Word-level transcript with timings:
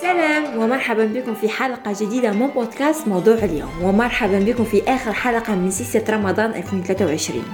سلام 0.00 0.58
ومرحبا 0.58 1.04
بكم 1.04 1.34
في 1.34 1.48
حلقة 1.48 1.92
جديدة 2.00 2.32
من 2.32 2.46
بودكاست 2.46 3.08
موضوع 3.08 3.34
اليوم. 3.34 3.70
ومرحبا 3.82 4.38
بكم 4.38 4.64
في 4.64 4.82
آخر 4.88 5.12
حلقة 5.12 5.54
من 5.54 5.70
سلسلة 5.70 6.04
رمضان 6.10 6.50
2023 6.50 7.44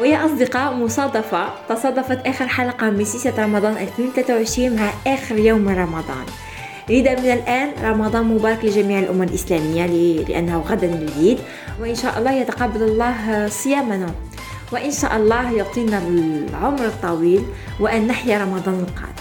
ويا 0.00 0.26
أصدقاء 0.26 0.74
مصادفة 0.74 1.48
تصادفت 1.68 2.26
آخر 2.26 2.48
حلقة 2.48 2.90
من 2.90 3.04
سلسلة 3.04 3.44
رمضان 3.44 3.76
2023 3.76 4.76
مع 4.76 4.90
آخر 5.06 5.38
يوم 5.38 5.60
من 5.60 5.74
رمضان. 5.78 6.26
لذا 6.88 7.20
من 7.20 7.30
الآن 7.30 7.68
رمضان 7.82 8.24
مبارك 8.24 8.64
لجميع 8.64 8.98
الأمة 8.98 9.24
الإسلامية 9.24 9.86
لأنه 10.28 10.58
غدا 10.60 10.86
العيد 10.86 11.38
وإن 11.80 11.94
شاء 11.94 12.18
الله 12.18 12.32
يتقبل 12.32 12.82
الله 12.82 13.48
صيامنا. 13.48 14.10
وإن 14.72 14.90
شاء 14.90 15.16
الله 15.16 15.52
يعطينا 15.52 15.98
العمر 15.98 16.84
الطويل 16.84 17.42
وأن 17.80 18.06
نحيا 18.06 18.38
رمضان 18.38 18.74
القادم. 18.74 19.19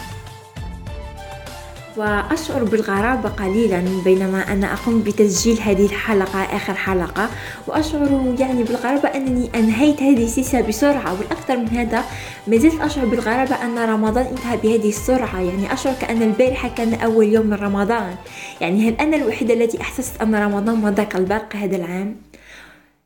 وأشعر 2.00 2.64
بالغرابة 2.64 3.30
قليلا 3.30 3.84
بينما 4.04 4.54
أنا 4.54 4.74
أقوم 4.74 5.02
بتسجيل 5.02 5.60
هذه 5.62 5.86
الحلقة 5.86 6.44
آخر 6.44 6.74
حلقة. 6.74 7.30
وأشعر 7.68 8.36
يعني 8.40 8.64
بالغرابة 8.64 9.10
أنني 9.10 9.50
أنهيت 9.56 10.02
هذه 10.04 10.24
السلسلة 10.24 10.62
بسرعة 10.62 11.14
والأكثر 11.20 11.58
من 11.58 11.68
هذا 11.68 12.04
ما 12.48 12.58
زلت 12.58 12.82
أشعر 12.82 13.06
بالغرابة 13.06 13.56
أن 13.56 13.78
رمضان 13.78 14.26
انتهى 14.26 14.58
بهذه 14.58 14.90
السرعة. 14.90 15.42
يعني 15.42 15.74
أشعر 15.74 15.94
كأن 16.02 16.22
البارحة 16.22 16.70
كان 16.70 16.94
أول 16.94 17.26
يوم 17.26 17.46
من 17.46 17.54
رمضان. 17.54 18.16
يعني 18.62 18.90
هل 18.90 18.94
أنا 18.94 19.16
الوحيدة 19.16 19.54
التي 19.54 19.82
أحسست 19.82 20.22
أن 20.22 20.36
رمضان 20.36 20.76
مضى 20.76 21.06
كالبرق 21.06 21.56
هذا 21.56 21.76
العام؟ 21.76 22.16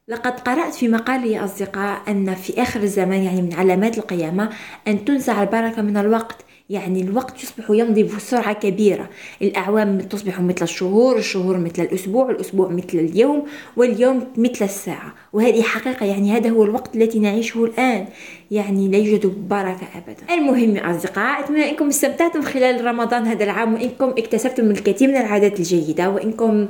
لقد 0.08 0.40
قرأت 0.40 0.74
في 0.74 0.88
مقال 0.88 1.28
يا 1.28 1.46
أصدقاء 1.46 2.02
أن 2.08 2.36
في 2.36 2.62
آخر 2.62 2.80
الزمان 2.84 3.24
يعني 3.24 3.42
من 3.42 3.54
علامات 3.54 3.98
القيامة 3.98 4.50
أن 4.88 5.06
تنزع 5.06 5.42
البركة 5.42 5.82
من 5.82 5.98
الوقت. 5.98 6.46
يعني 6.70 7.02
الوقت 7.02 7.44
يصبح 7.44 7.70
يمضي 7.70 8.04
بسرعة 8.04 8.54
كبيرة. 8.54 9.10
الأعوام 9.42 10.00
تصبح 10.00 10.42
مثل 10.42 10.64
الشهور 10.64 11.18
الشهور 11.18 11.58
مثل 11.58 11.82
الأسبوع 11.82 12.30
الأسبوع 12.30 12.70
مثل 12.70 12.98
اليوم 12.98 13.46
واليوم 13.78 14.28
مثل 14.38 14.66
الساعة. 14.66 15.14
وهذه 15.34 15.62
حقيقة 15.62 16.06
يعني 16.06 16.32
هذا 16.32 16.50
هو 16.50 16.64
الوقت 16.64 16.96
الذي 16.96 17.20
نعيشه 17.20 17.64
الآن. 17.64 18.06
يعني 18.52 18.88
لا 18.88 18.98
يوجد 18.98 19.50
بركة 19.50 19.88
أبدا. 19.96 20.34
المهم 20.34 20.76
يا 20.76 20.92
أصدقاء 20.92 21.40
أتمنى 21.40 21.70
أنكم 21.70 21.88
استمتعتم 21.88 22.42
خلال 22.42 22.86
رمضان 22.86 23.28
هذا 23.28 23.44
العام 23.44 23.74
وإنكم 23.74 24.10
اكتسبتم 24.10 24.72
الكثير 24.72 25.10
من 25.10 25.18
العادات 25.18 25.60
الجيدة 25.60 26.10
وإنكم 26.10 26.68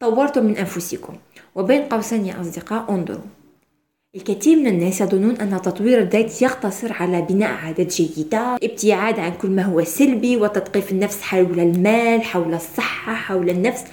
طورتم 0.00 0.44
من 0.44 0.56
أنفسكم. 0.56 1.14
وبين 1.54 1.82
قوسين 1.82 2.26
يا 2.26 2.40
أصدقاء 2.40 2.90
انظروا. 2.90 3.37
الكثير 4.16 4.56
من 4.56 4.66
الناس 4.66 5.00
يظنون 5.00 5.36
أن 5.36 5.62
تطوير 5.62 5.98
الذات 5.98 6.42
يقتصر 6.42 6.92
على 6.92 7.22
بناء 7.22 7.50
عادات 7.50 7.94
جيدة 7.94 8.56
ابتعاد 8.62 9.18
عن 9.18 9.32
كل 9.32 9.50
ما 9.50 9.62
هو 9.62 9.84
سلبي 9.84 10.36
وتثقيف 10.36 10.92
النفس 10.92 11.22
حول 11.22 11.60
المال 11.60 12.22
حول 12.22 12.54
الصحة 12.54 13.14
حول 13.14 13.50
النفس. 13.50 13.84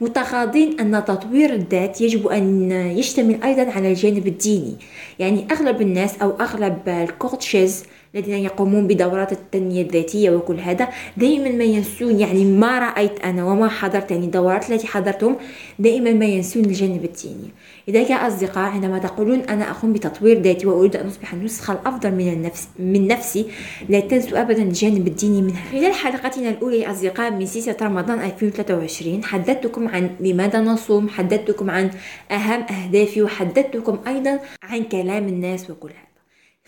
متقاضين 0.00 0.80
أن 0.80 1.04
تطوير 1.04 1.54
الذات 1.54 2.00
يجب 2.00 2.26
أن 2.26 2.72
يشتمل 2.72 3.42
أيضا 3.42 3.62
على 3.62 3.88
الجانب 3.88 4.26
الديني. 4.26 4.76
يعني 5.18 5.46
أغلب 5.50 5.82
الناس 5.82 6.18
أو 6.22 6.30
أغلب 6.30 6.88
الكوتشز 6.88 7.84
الذين 8.14 8.34
يقومون 8.34 8.86
بدورات 8.86 9.32
التنمية 9.32 9.82
الذاتية 9.82 10.30
وكل 10.30 10.60
هذا 10.60 10.88
دائما 11.16 11.50
ما 11.50 11.64
ينسون 11.64 12.20
يعني 12.20 12.44
ما 12.44 12.78
رأيت 12.78 13.20
أنا 13.20 13.44
وما 13.44 13.68
حضرت 13.68 14.10
يعني 14.10 14.24
الدورات 14.24 14.70
التي 14.70 14.86
حضرتهم 14.86 15.36
دائما 15.78 16.12
ما 16.12 16.24
ينسون 16.24 16.64
الجانب 16.64 17.04
الديني 17.04 17.50
لذلك 17.88 18.10
يا 18.10 18.28
أصدقاء 18.28 18.70
عندما 18.70 18.98
تقولون 18.98 19.40
أنا 19.40 19.70
أقوم 19.70 19.92
بتطوير 19.92 20.42
ذاتي 20.42 20.66
وأريد 20.66 20.96
أن 20.96 21.06
أصبح 21.06 21.32
النسخة 21.32 21.72
الأفضل 21.72 22.10
من 22.10 22.32
النفس 22.32 22.68
من 22.78 23.06
نفسي 23.06 23.46
لا 23.88 24.00
تنسوا 24.00 24.40
أبدا 24.40 24.62
الجانب 24.62 25.06
الديني 25.06 25.42
منها 25.42 25.62
خلال 25.72 25.94
حلقتنا 25.94 26.50
الأولى 26.50 26.80
يا 26.80 26.90
أصدقاء 26.90 27.30
من 27.30 27.46
سلسلة 27.46 27.76
رمضان 27.82 28.20
2023 28.20 29.24
حدثتكم 29.24 29.88
عن 29.88 30.10
لماذا 30.20 30.60
نصوم 30.60 31.08
حدثتكم 31.08 31.70
عن 31.70 31.90
أهم 32.30 32.62
أهدافي 32.62 33.22
وحدثتكم 33.22 33.98
أيضا 34.06 34.40
عن 34.62 34.84
كلام 34.84 35.28
الناس 35.28 35.70
وكل 35.70 35.88
هذا. 35.88 36.09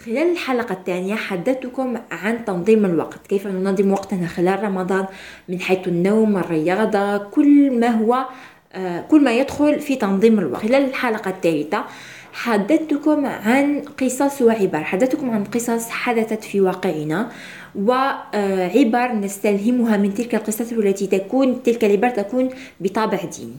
خلال 0.06 0.32
الحلقة 0.32 0.72
الثانية 0.72 1.14
حدثتكم 1.14 1.96
عن 2.10 2.44
تنظيم 2.44 2.84
الوقت. 2.84 3.26
كيف 3.26 3.46
ننظم 3.46 3.92
وقتنا 3.92 4.26
خلال 4.26 4.64
رمضان؟ 4.64 5.06
من 5.48 5.60
حيث 5.60 5.88
النوم 5.88 6.36
الرياضة 6.36 7.18
كل 7.18 7.80
ما 7.80 7.88
هو 7.88 8.26
آه، 8.72 9.00
كل 9.00 9.24
ما 9.24 9.32
يدخل 9.32 9.80
في 9.80 9.96
تنظيم 9.96 10.38
الوقت. 10.38 10.62
خلال 10.62 10.84
الحلقة 10.84 11.30
الثالثة 11.30 11.84
حدثتكم 12.32 13.26
عن 13.26 13.82
قصص 14.00 14.42
وعبر 14.42 14.84
حدثتكم 14.84 15.30
عن 15.30 15.44
قصص 15.44 15.90
حدثت 15.90 16.44
في 16.44 16.60
واقعنا. 16.60 17.28
وعبر 17.74 19.12
نستلهمها 19.12 19.96
من 19.96 20.14
تلك 20.14 20.34
القصص 20.34 20.72
التي 20.72 21.06
تكون 21.06 21.62
تلك 21.62 21.84
العبر 21.84 22.08
تكون 22.08 22.48
بطابع 22.80 23.18
ديني. 23.24 23.54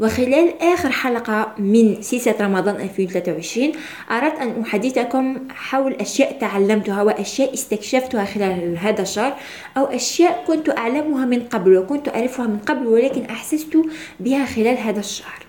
وخلال 0.00 0.62
آخر 0.62 0.90
حلقة 0.90 1.54
من 1.58 2.02
سلسلة 2.02 2.34
رمضان 2.40 2.76
2023 2.76 3.72
أردت 4.10 4.38
أن 4.38 4.62
أحدثكم 4.62 5.48
حول 5.50 5.92
أشياء 5.92 6.38
تعلمتها 6.38 7.02
وأشياء 7.02 7.54
استكشفتها 7.54 8.24
خلال 8.24 8.78
هذا 8.78 9.02
الشهر 9.02 9.36
أو 9.76 9.84
أشياء 9.84 10.44
كنت 10.46 10.68
أعلمها 10.68 11.24
من 11.24 11.42
قبل 11.42 11.76
وكنت 11.76 12.08
أعرفها 12.08 12.46
من 12.46 12.58
قبل 12.58 12.86
ولكن 12.86 13.24
أحسست 13.24 13.76
بها 14.20 14.44
خلال 14.44 14.78
هذا 14.78 15.00
الشهر. 15.00 15.46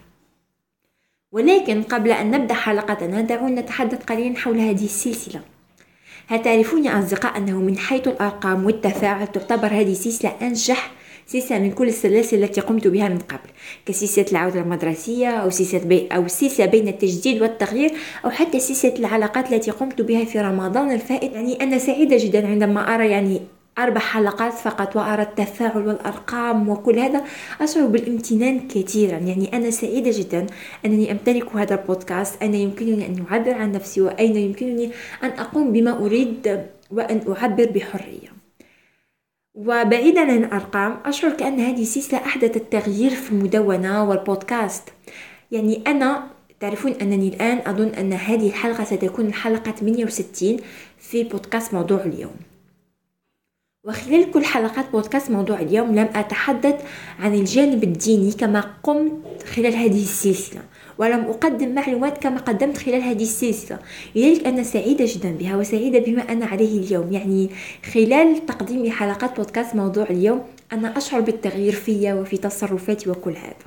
ولكن 1.32 1.84
قبل 1.84 2.12
أن 2.12 2.32
نبدأ 2.32 2.54
حلقتنا 2.54 3.22
دعونا 3.22 3.62
نتحدث 3.62 4.04
قليلا 4.04 4.38
حول 4.38 4.60
هذه 4.60 4.86
السلسلة. 4.86 5.55
هل 6.28 6.42
تعرفون 6.42 6.86
يا 6.86 7.00
أصدقاء 7.00 7.38
أنه 7.38 7.60
من 7.60 7.78
حيث 7.78 8.08
الأرقام 8.08 8.66
والتفاعل 8.66 9.28
تعتبر 9.28 9.68
هذه 9.68 9.92
السلسلة 9.92 10.32
أنجح 10.42 10.92
سلسلة 11.28 11.60
من 11.60 11.72
كل 11.72 11.88
السلاسل 11.88 12.44
التي 12.44 12.62
قمت 12.62 12.88
بها 12.88 13.10
من 13.10 13.20
قبل 13.20 13.50
كسلسلة 13.86 14.26
العودة 14.32 14.62
المدرسية 14.62 15.28
أو 15.28 15.50
سلسلة 15.50 15.84
بي 15.84 16.08
أو 16.08 16.28
سلسلة 16.28 16.66
بين 16.66 16.88
التجديد 16.88 17.42
والتغيير 17.42 17.92
أو 18.26 18.30
حتى 18.30 18.60
سلسلة 18.60 19.00
العلاقات 19.00 19.54
التي 19.54 19.72
قمت 19.72 20.02
بها 20.02 20.26
في 20.26 20.40
رمضان 20.40 20.92
الفائت. 20.92 21.34
يعني 21.34 21.64
أنا 21.64 21.78
سعيدة 21.78 22.18
جدا 22.18 22.48
عندما 22.48 22.96
أرى 22.96 23.10
يعني 23.10 23.42
أربع 23.80 24.00
حلقات 24.00 24.54
فقط 24.54 24.96
وأرى 24.96 25.22
التفاعل 25.22 25.88
والأرقام 25.88 26.70
وكل 26.70 27.00
هذا. 27.00 27.24
أشعر 27.62 27.86
بالامتنان 27.86 28.68
كثيرا. 28.68 29.18
يعني 29.18 29.58
أنا 29.58 29.70
سعيدة 29.70 30.12
جدا 30.14 30.48
أنني 30.86 31.12
أمتلك 31.12 31.56
هذا 31.56 31.76
البودكاست. 31.76 32.44
أنا 32.44 32.58
يمكنني 32.58 33.06
أن 33.06 33.26
أعبر 33.32 33.54
عن 33.54 33.72
نفسي؟ 33.72 34.02
وأين 34.02 34.36
يمكنني 34.36 34.92
أن 35.24 35.30
أقوم 35.30 35.72
بما 35.72 35.98
أريد 35.98 36.66
وأن 36.92 37.22
أعبر 37.38 37.66
بحرية؟ 37.66 38.36
وبعيدا 39.56 40.22
عن 40.22 40.44
الأرقام 40.44 40.98
أشعر 41.06 41.32
كأن 41.32 41.60
هذه 41.60 41.82
السلسلة 41.82 42.20
أحدثت 42.20 42.56
التغيير 42.56 43.10
في 43.10 43.32
المدونة 43.32 44.04
والبودكاست. 44.10 44.90
يعني 45.52 45.82
أنا 45.88 46.28
تعرفون 46.60 46.92
أنني 46.92 47.28
الآن 47.28 47.62
أظن 47.66 47.88
أن 47.88 48.14
هذه 48.14 48.48
الحلقة 48.48 48.84
ستكون 48.84 49.26
الحلقة 49.26 49.72
68 49.72 50.58
في 51.00 51.24
بودكاست 51.24 51.74
موضوع 51.74 52.04
اليوم. 52.04 52.55
وخلال 53.86 54.32
كل 54.32 54.46
حلقات 54.46 54.92
بودكاست 54.92 55.32
موضوع 55.32 55.60
اليوم 55.60 55.96
لم 55.96 56.10
أتحدث 56.16 56.76
عن 57.20 57.34
الجانب 57.34 57.84
الديني 57.84 58.32
كما 58.32 58.60
قمت 58.84 59.44
خلال 59.44 59.76
هذه 59.76 60.02
السلسلة 60.04 60.62
ولم 60.98 61.20
أقدم 61.20 61.76
معلومات 61.76 62.18
كما 62.18 62.40
قدمت 62.40 62.78
خلال 62.78 63.02
هذه 63.02 63.24
السلسلة. 63.24 63.80
لذلك 64.16 64.48
أنا 64.48 64.64
سعيدة 64.64 65.06
جدا 65.08 65.32
بها 65.32 65.58
وسعيدة 65.58 66.00
بما 66.00 66.22
أنا 66.22 66.46
عليه 66.46 66.80
اليوم. 66.80 67.12
يعني 67.12 67.50
خلال 67.94 68.46
تقديم 68.46 68.92
حلقات 68.92 69.38
بودكاست 69.38 69.76
موضوع 69.76 70.04
اليوم 70.10 70.44
أنا 70.74 70.98
أشعر 70.98 71.22
بالتغيير 71.22 71.74
فيا 71.74 72.14
وفي 72.14 72.38
تصرفاتي 72.38 73.10
وكل 73.10 73.38
هذا. 73.38 73.66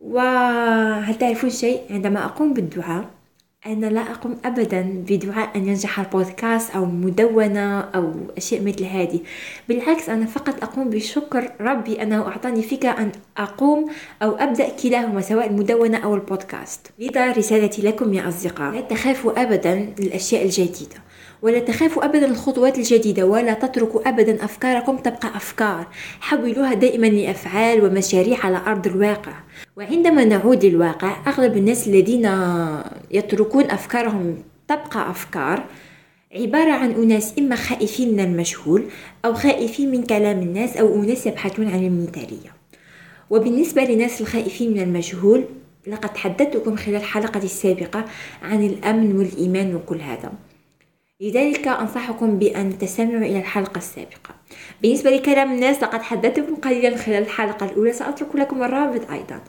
وهل 0.00 1.14
تعرفون 1.18 1.50
شيء؟ 1.50 1.80
عندما 1.90 2.24
أقوم 2.24 2.54
بالدعاء 2.54 3.17
أنا 3.68 3.86
لا 3.86 4.00
أقوم 4.00 4.36
أبدا 4.44 5.04
بدعاء 5.08 5.56
أن 5.56 5.68
ينجح 5.68 6.00
البودكاست 6.00 6.70
أو 6.74 6.84
مدونة 6.84 7.80
أو 7.80 8.12
أشياء 8.36 8.62
مثل 8.62 8.84
هذه. 8.84 9.20
بالعكس 9.68 10.08
أنا 10.08 10.26
فقط 10.26 10.62
أقوم 10.62 10.90
بشكر 10.90 11.50
ربي 11.60 12.02
أنه 12.02 12.22
أعطاني 12.22 12.62
فكرة 12.62 12.90
أن 12.90 13.12
أقوم 13.36 13.86
أو 14.22 14.30
أبدأ 14.36 14.68
كلاهما 14.68 15.20
سواء 15.20 15.46
المدونة 15.46 15.98
أو 15.98 16.14
البودكاست. 16.14 16.86
لذا 16.98 17.32
رسالتي 17.32 17.82
لكم 17.82 18.14
يا 18.14 18.28
أصدقاء. 18.28 18.74
لا 18.74 18.80
تخافوا 18.80 19.42
أبدا 19.42 19.94
الأشياء 20.00 20.44
الجديدة 20.44 20.96
ولا 21.42 21.58
تخافوا 21.58 22.04
أبدا 22.04 22.26
الخطوات 22.26 22.78
الجديدة 22.78 23.26
ولا 23.26 23.54
تتركوا 23.54 24.08
أبدا 24.08 24.44
أفكاركم 24.44 24.96
تبقى 24.96 25.28
أفكار. 25.36 25.86
حولوها 26.20 26.74
دائما 26.74 27.06
لأفعال 27.06 27.84
ومشاريع 27.84 28.46
على 28.46 28.60
أرض 28.66 28.86
الواقع. 28.86 29.32
وعندما 29.76 30.24
نعود 30.24 30.64
للواقع 30.64 31.16
أغلب 31.26 31.56
الناس 31.56 31.88
الذين 31.88 32.26
يتركون 33.10 33.70
أفكارهم 33.70 34.42
تبقى 34.68 35.10
أفكار 35.10 35.64
عبارة 36.34 36.72
عن 36.72 36.90
أناس 36.90 37.34
إما 37.38 37.56
خائفين 37.56 38.12
من 38.12 38.20
المجهول 38.20 38.84
أو 39.24 39.34
خائفين 39.34 39.90
من 39.90 40.02
كلام 40.02 40.38
الناس 40.38 40.76
أو 40.76 40.94
أناس 40.94 41.26
يبحثون 41.26 41.68
عن 41.68 41.86
المثالية. 41.86 42.58
وبالنسبة 43.30 43.84
للناس 43.84 44.20
الخائفين 44.20 44.70
من 44.72 44.80
المجهول 44.80 45.44
لقد 45.86 46.16
حدثتكم 46.16 46.76
خلال 46.76 46.96
الحلقة 46.96 47.42
السابقة 47.42 48.04
عن 48.42 48.66
الأمن 48.66 49.16
والإيمان 49.16 49.74
وكل 49.74 50.00
هذا. 50.00 50.32
لذلك 51.20 51.68
أنصحكم 51.68 52.38
بأن 52.38 52.78
تستمعوا 52.78 53.22
إلى 53.22 53.38
الحلقة 53.38 53.78
السابقة. 53.78 54.34
بالنسبة 54.82 55.10
لكلام 55.10 55.52
الناس 55.52 55.82
لقد 55.82 56.02
حدثتكم 56.02 56.54
قليلا 56.54 56.96
خلال 56.96 57.22
الحلقة 57.22 57.66
الأولى 57.66 57.92
سأترك 57.92 58.36
لكم 58.36 58.62
الرابط 58.62 59.10
أيضا. 59.10 59.40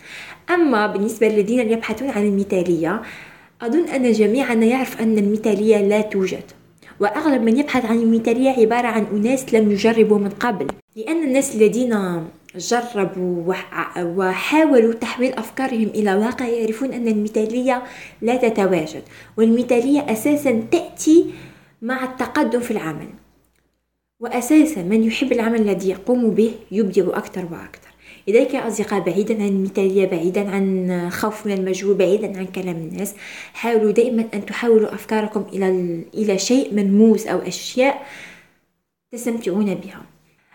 أما 0.50 0.88
بالنسبة 0.88 1.28
للذين 1.28 1.72
يبحثون 1.72 2.10
عن 2.10 2.26
المثالية 2.26 3.02
أظن 3.62 3.88
أن 3.88 4.12
جميعنا 4.12 4.66
يعرف 4.66 5.02
أن 5.02 5.18
المثالية 5.18 5.78
لا 5.82 6.02
توجد 6.02 6.44
وأغلب 7.00 7.42
من 7.42 7.58
يبحث 7.58 7.86
عن 7.86 7.98
المثالية 7.98 8.50
عبارة 8.50 8.88
عن 8.88 9.06
أناس 9.06 9.54
لم 9.54 9.72
يجربوا 9.72 10.18
من 10.18 10.30
قبل 10.30 10.68
لأن 10.96 11.24
الناس 11.24 11.56
الذين 11.56 12.24
جربوا 12.56 13.54
وحاولوا 13.98 14.94
تحويل 14.94 15.34
أفكارهم 15.34 15.88
إلى 15.88 16.16
واقع 16.16 16.46
يعرفون 16.46 16.94
أن 16.94 17.08
المثالية 17.08 17.84
لا 18.22 18.36
تتواجد 18.36 19.04
والمثالية 19.38 20.12
أساسا 20.12 20.64
تأتي 20.72 21.26
مع 21.82 22.04
التقدم 22.04 22.60
في 22.60 22.72
العمل 22.72 23.08
وأساسا 24.20 24.84
من 24.84 25.04
يحب 25.04 25.32
العمل 25.32 25.62
الذي 25.62 25.90
يقوم 25.90 26.30
به 26.32 26.52
يبدع 26.72 27.18
أكثر 27.18 27.46
وأكثر. 27.52 27.90
لذلك 28.30 28.54
يا 28.54 28.68
أصدقاء 28.68 29.00
بعيدا 29.00 29.34
عن 29.34 29.48
المثالية 29.48 30.06
بعيدا 30.06 30.50
عن 30.50 31.10
خوف 31.12 31.46
من 31.48 31.54
المجهول 31.54 31.96
بعيدا 31.96 32.40
عن 32.40 32.46
كلام 32.46 32.76
الناس. 32.76 33.16
حاولوا 33.54 33.92
دائما 33.92 34.26
أن 34.34 34.46
تحولوا 34.46 34.94
أفكاركم 34.94 35.46
إلى 35.54 35.70
إلى 36.14 36.38
شيء 36.38 36.74
ملموس 36.74 37.28
أو 37.28 37.40
أشياء 37.40 38.06
تستمتعون 39.12 39.76
بها. 39.76 40.02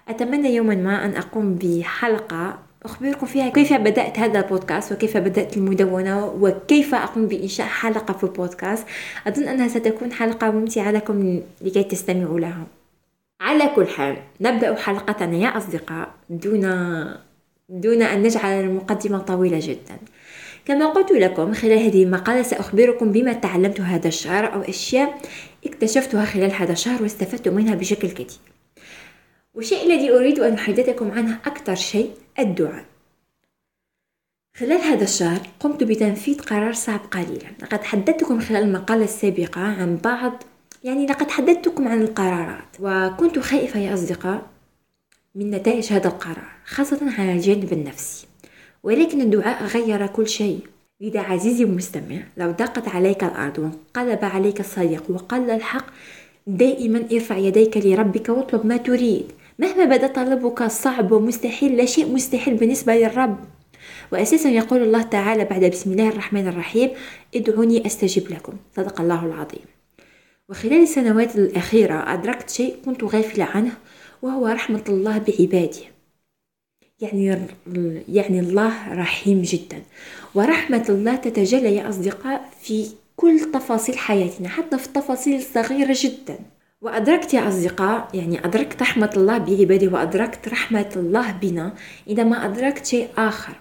أتمنى 0.08 0.54
يوما 0.54 0.74
ما 0.74 1.04
أن 1.04 1.16
أقوم 1.16 1.54
بحلقة 1.54 2.58
أخبركم 2.84 3.26
فيها 3.26 3.48
كيف 3.48 3.72
بدأت 3.72 4.18
هذا 4.18 4.40
البودكاست 4.40 4.92
وكيف 4.92 5.16
بدأت 5.16 5.56
المدونة 5.56 6.26
وكيف 6.26 6.94
أقوم 6.94 7.26
بإنشاء 7.26 7.66
حلقة 7.66 8.14
في 8.14 8.24
البودكاست. 8.24 8.86
أظن 9.26 9.48
أنها 9.48 9.68
ستكون 9.68 10.12
حلقة 10.12 10.50
ممتعة 10.50 10.90
لكم 10.90 11.40
لكي 11.60 11.82
تستمعوا 11.82 12.40
لها. 12.40 12.66
على 13.40 13.70
كل 13.76 13.86
حال 13.86 14.16
نبدأ 14.40 14.74
حلقتنا 14.74 15.36
يا 15.36 15.56
أصدقاء 15.56 16.10
دون 16.30 16.64
دون 17.68 18.02
أن 18.02 18.22
نجعل 18.22 18.64
المقدمة 18.64 19.18
طويلة 19.18 19.58
جدا. 19.62 19.98
كما 20.64 20.86
قلت 20.86 21.12
لكم 21.12 21.54
خلال 21.54 21.78
هذه 21.78 22.02
المقالة 22.04 22.42
سأخبركم 22.42 23.12
بما 23.12 23.32
تعلمت 23.32 23.80
هذا 23.80 24.08
الشهر 24.08 24.54
أو 24.54 24.60
أشياء 24.60 25.20
اكتشفتها 25.66 26.24
خلال 26.24 26.52
هذا 26.52 26.72
الشهر 26.72 27.02
واستفدت 27.02 27.48
منها 27.48 27.74
بشكل 27.74 28.10
كثير. 28.10 28.40
والشيء 29.54 29.86
الذي 29.86 30.10
أريد 30.10 30.38
أن 30.38 30.52
أحدثكم 30.54 31.10
عنه 31.10 31.38
أكثر 31.46 31.74
شيء 31.74 32.10
الدعاء. 32.38 32.84
خلال 34.56 34.80
هذا 34.80 35.04
الشهر 35.04 35.40
قمت 35.60 35.84
بتنفيذ 35.84 36.40
قرار 36.40 36.72
صعب 36.72 37.00
قليلا. 37.00 37.50
لقد 37.62 37.84
حدثتكم 37.84 38.40
خلال 38.40 38.62
المقالة 38.62 39.04
السابقة 39.04 39.60
عن 39.60 39.96
بعض 39.96 40.42
يعني 40.84 41.06
لقد 41.06 41.30
حدثتكم 41.30 41.88
عن 41.88 42.02
القرارات. 42.02 42.76
وكنت 42.80 43.38
خائفة 43.38 43.80
يا 43.80 43.94
أصدقاء 43.94 44.53
من 45.36 45.50
نتائج 45.50 45.92
هذا 45.92 46.08
القرار 46.08 46.44
خاصة 46.66 47.00
على 47.18 47.32
الجانب 47.32 47.72
النفسي 47.72 48.26
ولكن 48.82 49.20
الدعاء 49.20 49.64
غير 49.64 50.06
كل 50.06 50.28
شيء. 50.28 50.58
لذا 51.00 51.20
عزيزي 51.20 51.64
المستمع 51.64 52.16
لو 52.36 52.50
ضاقت 52.50 52.88
عليك 52.88 53.24
الأرض 53.24 53.58
وانقلب 53.58 54.24
عليك 54.24 54.60
الصديق 54.60 55.02
وقل 55.08 55.50
الحق 55.50 55.86
دائما 56.46 57.04
ارفع 57.12 57.36
يديك 57.36 57.76
لربك 57.76 58.28
واطلب 58.28 58.66
ما 58.66 58.76
تريد. 58.76 59.32
مهما 59.58 59.84
بدا 59.84 60.06
طلبك 60.06 60.62
صعب 60.62 61.12
ومستحيل 61.12 61.76
لا 61.76 61.84
شيء 61.84 62.12
مستحيل 62.12 62.54
بالنسبة 62.54 62.94
للرب. 62.94 63.38
وأساسا 64.12 64.48
يقول 64.48 64.82
الله 64.82 65.02
تعالى 65.02 65.44
بعد 65.44 65.64
بسم 65.64 65.92
الله 65.92 66.08
الرحمن 66.08 66.48
الرحيم 66.48 66.90
ادعوني 67.34 67.86
أستجب 67.86 68.30
لكم. 68.30 68.52
صدق 68.76 69.00
الله 69.00 69.26
العظيم. 69.26 69.64
وخلال 70.48 70.82
السنوات 70.82 71.36
الأخيرة 71.36 72.14
أدركت 72.14 72.50
شيء 72.50 72.76
كنت 72.84 73.04
غافلة 73.04 73.44
عنه 73.44 73.72
وهو 74.24 74.46
رحمة 74.46 74.84
الله 74.88 75.18
بعباده. 75.18 75.84
يعني 77.00 77.38
يعني 78.08 78.40
الله 78.40 78.94
رحيم 78.94 79.42
جدا. 79.42 79.82
ورحمة 80.34 80.84
الله 80.88 81.16
تتجلى 81.16 81.76
يا 81.76 81.88
أصدقاء 81.88 82.50
في 82.62 82.86
كل 83.16 83.40
تفاصيل 83.54 83.98
حياتنا 83.98 84.48
حتى 84.48 84.78
في 84.78 84.86
التفاصيل 84.86 85.36
الصغيرة 85.36 85.96
جدا. 86.00 86.38
وأدركت 86.82 87.34
يا 87.34 87.48
أصدقاء 87.48 88.08
يعني 88.14 88.44
أدركت 88.44 88.82
رحمة 88.82 89.10
الله 89.16 89.38
بعباده 89.38 89.88
وأدركت 89.92 90.48
رحمة 90.48 90.92
الله 90.96 91.32
بنا 91.42 91.74
عندما 92.08 92.46
أدركت 92.46 92.86
شيء 92.86 93.08
آخر 93.18 93.54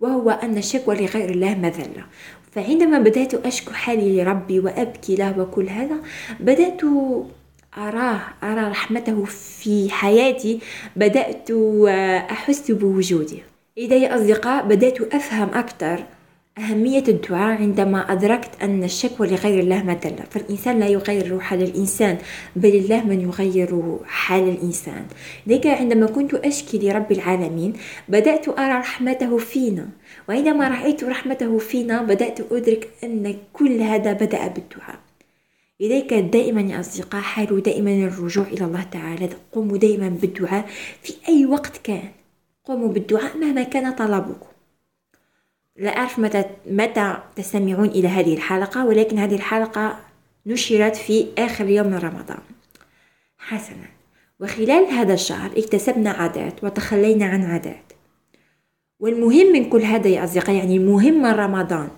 وهو 0.00 0.30
أن 0.30 0.58
الشكوى 0.58 0.94
لغير 0.94 1.30
الله 1.30 1.54
مذلة. 1.54 2.04
فعندما 2.52 2.98
بدأت 2.98 3.34
أشكو 3.34 3.72
حالي 3.72 4.22
لربي 4.22 4.60
وأبكي 4.60 5.16
له 5.16 5.38
وكل 5.40 5.68
هذا 5.68 5.96
بدأت 6.40 6.80
أراه 7.78 8.20
أرى 8.42 8.70
رحمته 8.70 9.24
في 9.24 9.90
حياتي 9.90 10.60
بدأت 10.96 11.50
أحس 12.30 12.70
بوجوده 12.70 13.38
إذا 13.78 13.96
يا 13.96 14.16
أصدقاء 14.16 14.66
بدأت 14.66 15.00
أفهم 15.14 15.48
أكثر 15.54 16.04
أهمية 16.58 17.04
الدعاء 17.08 17.58
عندما 17.60 18.12
أدركت 18.12 18.50
أن 18.62 18.84
الشكوى 18.84 19.28
لغير 19.28 19.60
الله 19.60 19.82
مدلة 19.82 20.24
فالإنسان 20.30 20.80
لا 20.80 20.86
يغير 20.86 21.40
حال 21.40 21.62
الإنسان 21.62 22.18
بل 22.56 22.68
الله 22.68 23.04
من 23.04 23.20
يغير 23.20 23.98
حال 24.04 24.48
الإنسان. 24.48 25.06
لذلك 25.46 25.66
عندما 25.66 26.06
كنت 26.06 26.34
أشكي 26.34 26.78
لرب 26.78 27.12
العالمين 27.12 27.72
بدأت 28.08 28.48
أرى 28.48 28.78
رحمته 28.78 29.38
فينا. 29.38 29.88
وعندما 30.28 30.68
رأيت 30.68 31.04
رحمته 31.04 31.58
فينا 31.58 32.02
بدأت 32.02 32.52
أدرك 32.52 32.88
أن 33.04 33.34
كل 33.52 33.80
هذا 33.80 34.12
بدأ 34.12 34.46
بالدعاء. 34.46 34.98
لذلك 35.80 36.14
دائما 36.14 36.60
يا 36.60 36.80
أصدقاء 36.80 37.22
حاولوا 37.22 37.60
دائما 37.60 37.90
الرجوع 37.90 38.44
إلى 38.46 38.64
الله 38.64 38.82
تعالى. 38.82 39.28
قوموا 39.52 39.76
دائما 39.76 40.08
بالدعاء 40.08 40.66
في 41.02 41.12
أي 41.28 41.46
وقت 41.46 41.76
كان. 41.76 42.08
قوموا 42.64 42.88
بالدعاء 42.88 43.36
مهما 43.36 43.62
كان 43.62 43.92
طلبكم. 43.92 44.46
لا 45.76 45.96
أعرف 45.96 46.18
متى, 46.18 46.44
متى 46.66 47.16
تستمعون 47.36 47.88
إلى 47.88 48.08
هذه 48.08 48.34
الحلقة 48.34 48.86
ولكن 48.86 49.18
هذه 49.18 49.34
الحلقة 49.34 50.00
نشرت 50.46 50.96
في 50.96 51.26
آخر 51.38 51.68
يوم 51.68 51.86
من 51.86 51.98
رمضان. 51.98 52.42
حسنا. 53.38 53.88
وخلال 54.40 54.86
هذا 54.86 55.14
الشهر 55.14 55.50
اكتسبنا 55.56 56.10
عادات 56.10 56.64
وتخلينا 56.64 57.24
عن 57.24 57.44
عادات. 57.44 57.92
والمهم 59.00 59.52
من 59.52 59.70
كل 59.70 59.82
هذا 59.82 60.08
يا 60.08 60.24
أصدقائي 60.24 60.58
يعني 60.58 60.76
المهم 60.76 61.22
من 61.22 61.30
رمضان. 61.30 61.88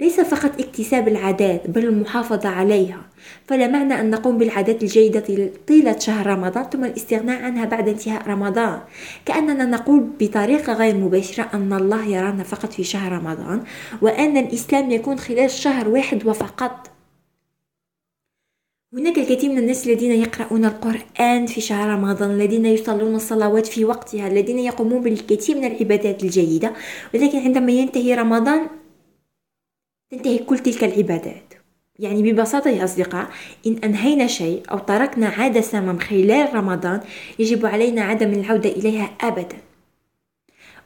ليس 0.00 0.20
فقط 0.20 0.60
اكتساب 0.60 1.08
العادات 1.08 1.70
بل 1.70 1.84
المحافظة 1.84 2.48
عليها. 2.48 3.00
فلا 3.46 3.66
معنى 3.66 4.00
أن 4.00 4.10
نقوم 4.10 4.38
بالعادات 4.38 4.82
الجيدة 4.82 5.50
طيلة 5.68 5.98
شهر 5.98 6.26
رمضان 6.26 6.64
ثم 6.64 6.84
الاستغناء 6.84 7.42
عنها 7.42 7.64
بعد 7.64 7.88
انتهاء 7.88 8.28
رمضان. 8.28 8.80
كأننا 9.24 9.64
نقول 9.64 10.04
بطريقة 10.20 10.72
غير 10.72 10.96
مباشرة 10.96 11.50
أن 11.54 11.72
الله 11.72 12.04
يرانا 12.04 12.42
فقط 12.42 12.72
في 12.72 12.84
شهر 12.84 13.12
رمضان 13.12 13.62
وأن 14.02 14.36
الإسلام 14.36 14.90
يكون 14.90 15.18
خلال 15.18 15.50
شهر 15.50 15.88
واحد 15.88 16.26
وفقط. 16.26 16.90
هناك 18.94 19.18
الكثير 19.18 19.50
من 19.50 19.58
الناس 19.58 19.86
الذين 19.86 20.12
يقرؤون 20.12 20.64
القرآن 20.64 21.46
في 21.46 21.60
شهر 21.60 21.88
رمضان 21.88 22.30
الذين 22.30 22.66
يصلون 22.66 23.14
الصلوات 23.14 23.66
في 23.66 23.84
وقتها 23.84 24.28
الذين 24.28 24.58
يقومون 24.58 25.02
بالكثير 25.02 25.56
من 25.56 25.64
العبادات 25.64 26.22
الجيدة. 26.24 26.72
ولكن 27.14 27.38
عندما 27.38 27.72
ينتهي 27.72 28.14
رمضان 28.14 28.66
تنتهي 30.10 30.38
كل 30.38 30.58
تلك 30.58 30.84
العبادات. 30.84 31.54
يعني 31.98 32.32
ببساطة 32.32 32.70
يا 32.70 32.84
أصدقاء 32.84 33.28
إن 33.66 33.78
أنهينا 33.84 34.26
شيء 34.26 34.62
أو 34.70 34.78
تركنا 34.78 35.28
عادة 35.28 35.60
سامة 35.60 35.98
خلال 35.98 36.54
رمضان 36.54 37.00
يجب 37.38 37.66
علينا 37.66 38.02
عدم 38.02 38.32
العودة 38.32 38.70
إليها 38.70 39.10
أبدا. 39.20 39.56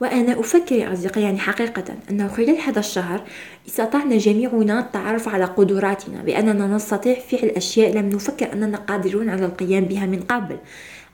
وأنا 0.01 0.41
أفكر 0.41 0.75
يا 0.75 0.93
أصدقائي 0.93 1.23
يعني 1.23 1.39
حقيقة 1.39 1.85
أنه 2.11 2.29
خلال 2.29 2.59
هذا 2.61 2.79
الشهر 2.79 3.23
استطعنا 3.69 4.17
جميعنا 4.17 4.81
التعرف 4.81 5.29
على 5.29 5.45
قدراتنا 5.45 6.23
بأننا 6.23 6.67
نستطيع 6.67 7.15
فعل 7.15 7.49
أشياء 7.49 7.93
لم 7.93 8.09
نفكر 8.09 8.53
أننا 8.53 8.79
قادرون 8.79 9.29
على 9.31 9.45
القيام 9.45 9.85
بها 9.85 10.07
من 10.07 10.21
قبل. 10.21 10.57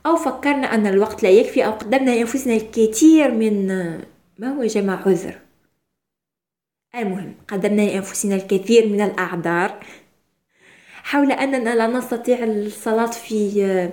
أو 0.06 0.16
فكرنا 0.16 0.74
أن 0.74 0.86
الوقت 0.86 1.22
لا 1.22 1.30
يكفي 1.30 1.66
أو 1.66 1.70
قدمنا 1.70 2.10
لأنفسنا 2.10 2.54
الكثير 2.56 3.30
من 3.30 3.66
ما 4.38 4.48
هو 4.56 4.64
جمع 4.64 5.02
عذر. 5.06 5.45
المهم 6.96 7.34
قدمنا 7.48 7.82
لأنفسنا 7.82 8.34
الكثير 8.34 8.88
من 8.88 9.00
الأعذار 9.00 9.74
حول 11.02 11.32
أننا 11.32 11.74
لا 11.74 11.86
نستطيع 11.86 12.44
الصلاة 12.44 13.10
في 13.10 13.90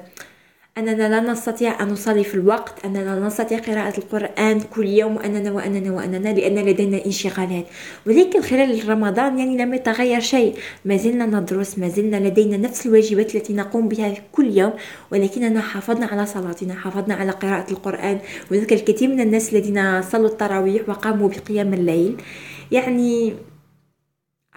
أننا 0.77 1.09
لا 1.09 1.19
نستطيع 1.19 1.83
أن 1.83 1.87
نصلي 1.87 2.23
في 2.23 2.35
الوقت 2.35 2.85
أننا 2.85 3.19
لا 3.19 3.27
نستطيع 3.27 3.59
قراءة 3.59 3.97
القرآن 3.97 4.61
كل 4.61 4.87
يوم 4.87 5.15
وأننا 5.15 5.51
وأننا 5.51 5.91
وأننا 5.91 6.29
لأن 6.29 6.55
لدينا 6.55 7.05
انشغالات. 7.05 7.65
ولكن 8.07 8.41
خلال 8.41 8.89
رمضان 8.89 9.39
يعني 9.39 9.57
لم 9.57 9.73
يتغير 9.73 10.19
شيء. 10.19 10.55
ما 10.85 10.97
زلنا 10.97 11.25
ندرس 11.25 11.79
ما 11.79 11.87
زلنا 11.89 12.27
لدينا 12.27 12.57
نفس 12.57 12.85
الواجبات 12.85 13.35
التي 13.35 13.53
نقوم 13.53 13.87
بها 13.87 14.13
كل 14.31 14.57
يوم 14.57 14.73
ولكننا 15.11 15.61
حافظنا 15.61 16.05
على 16.05 16.25
صلاتنا 16.25 16.73
حافظنا 16.73 17.15
على 17.15 17.31
قراءة 17.31 17.71
القرآن. 17.71 18.19
وذلك 18.51 18.73
الكثير 18.73 19.09
من 19.09 19.21
الناس 19.21 19.53
الذين 19.53 20.01
صلوا 20.01 20.27
التراويح 20.27 20.89
وقاموا 20.89 21.29
بقيام 21.29 21.73
الليل. 21.73 22.17
يعني 22.73 23.33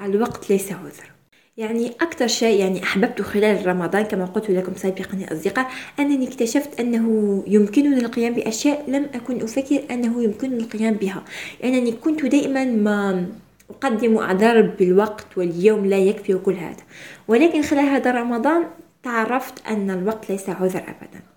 الوقت 0.00 0.50
ليس 0.50 0.73
عذر. 0.73 1.12
يعني 1.56 1.88
أكثر 1.88 2.26
شيء 2.26 2.61
يعني 2.61 2.82
أحببته 2.82 3.25
خلال 3.25 3.66
رمضان 3.66 4.02
كما 4.02 4.25
قلت 4.25 4.50
لكم 4.50 4.75
سابقا 4.75 5.18
يا 5.18 5.32
أصدقاء 5.32 5.70
أنني 5.99 6.28
اكتشفت 6.28 6.80
أنه 6.80 7.42
يمكنني 7.46 8.00
القيام 8.00 8.35
بأشياء 8.35 8.90
لم 8.90 9.04
أكن 9.14 9.42
أفكر 9.42 9.82
أنه 9.90 10.23
يمكنني 10.23 10.62
القيام 10.62 10.94
بها. 10.94 11.25
لأنني 11.62 11.92
كنت 11.92 12.26
دائما 12.26 12.64
ما 12.64 13.26
أقدم 13.70 14.16
أعذار 14.16 14.61
بالوقت 14.62 15.26
واليوم 15.38 15.87
لا 15.87 15.99
يكفي 15.99 16.35
وكل 16.35 16.54
هذا. 16.54 16.82
ولكن 17.28 17.62
خلال 17.62 17.85
هذا 17.85 18.11
رمضان 18.11 18.64
تعرفت 19.02 19.66
أن 19.66 19.90
الوقت 19.90 20.30
ليس 20.30 20.49
عذر 20.49 20.80
أبدا. 20.80 21.36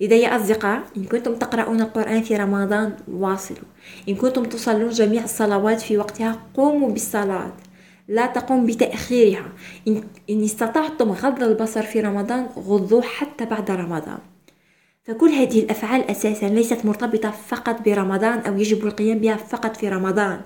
لذا 0.00 0.16
يا 0.16 0.36
أصدقاء 0.36 0.82
إن 0.96 1.04
كنتم 1.04 1.34
تقرؤون 1.34 1.80
القرآن 1.80 2.22
في 2.22 2.36
رمضان 2.36 2.96
واصلوا. 3.08 3.68
إن 4.08 4.14
كنتم 4.14 4.44
تصلون 4.44 4.90
جميع 4.90 5.24
الصلوات 5.24 5.80
في 5.80 5.98
وقتها 5.98 6.42
قوموا 6.54 6.90
بالصلاة. 6.90 7.52
لا 8.08 8.26
تقوم 8.26 8.66
بتأخيرها. 8.66 9.52
إن, 9.88 10.04
إن 10.30 10.44
استطعتم 10.44 11.12
غض 11.12 11.42
البصر 11.42 11.82
في 11.82 12.00
رمضان 12.00 12.46
غضوه 12.56 13.02
حتى 13.02 13.44
بعد 13.44 13.70
رمضان. 13.70 14.18
فكل 15.04 15.28
هذه 15.28 15.58
الأفعال 15.60 16.10
أساسا 16.10 16.46
ليست 16.46 16.84
مرتبطة 16.84 17.30
فقط 17.30 17.82
برمضان 17.82 18.38
أو 18.38 18.58
يجب 18.58 18.86
القيام 18.86 19.18
بها 19.18 19.36
فقط 19.36 19.76
في 19.76 19.88
رمضان. 19.88 20.40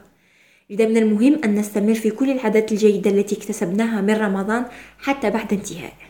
لذا 0.71 0.87
من 0.87 0.97
المهم 0.97 1.41
أن 1.45 1.55
نستمر 1.55 1.95
في 1.95 2.11
كل 2.11 2.31
العادات 2.31 2.73
الجيدة 2.73 3.11
التي 3.11 3.37
اكتسبناها 3.37 4.01
من 4.01 4.15
رمضان 4.15 4.65
حتى 4.99 5.31
بعد 5.31 5.53
انتهائه 5.53 6.10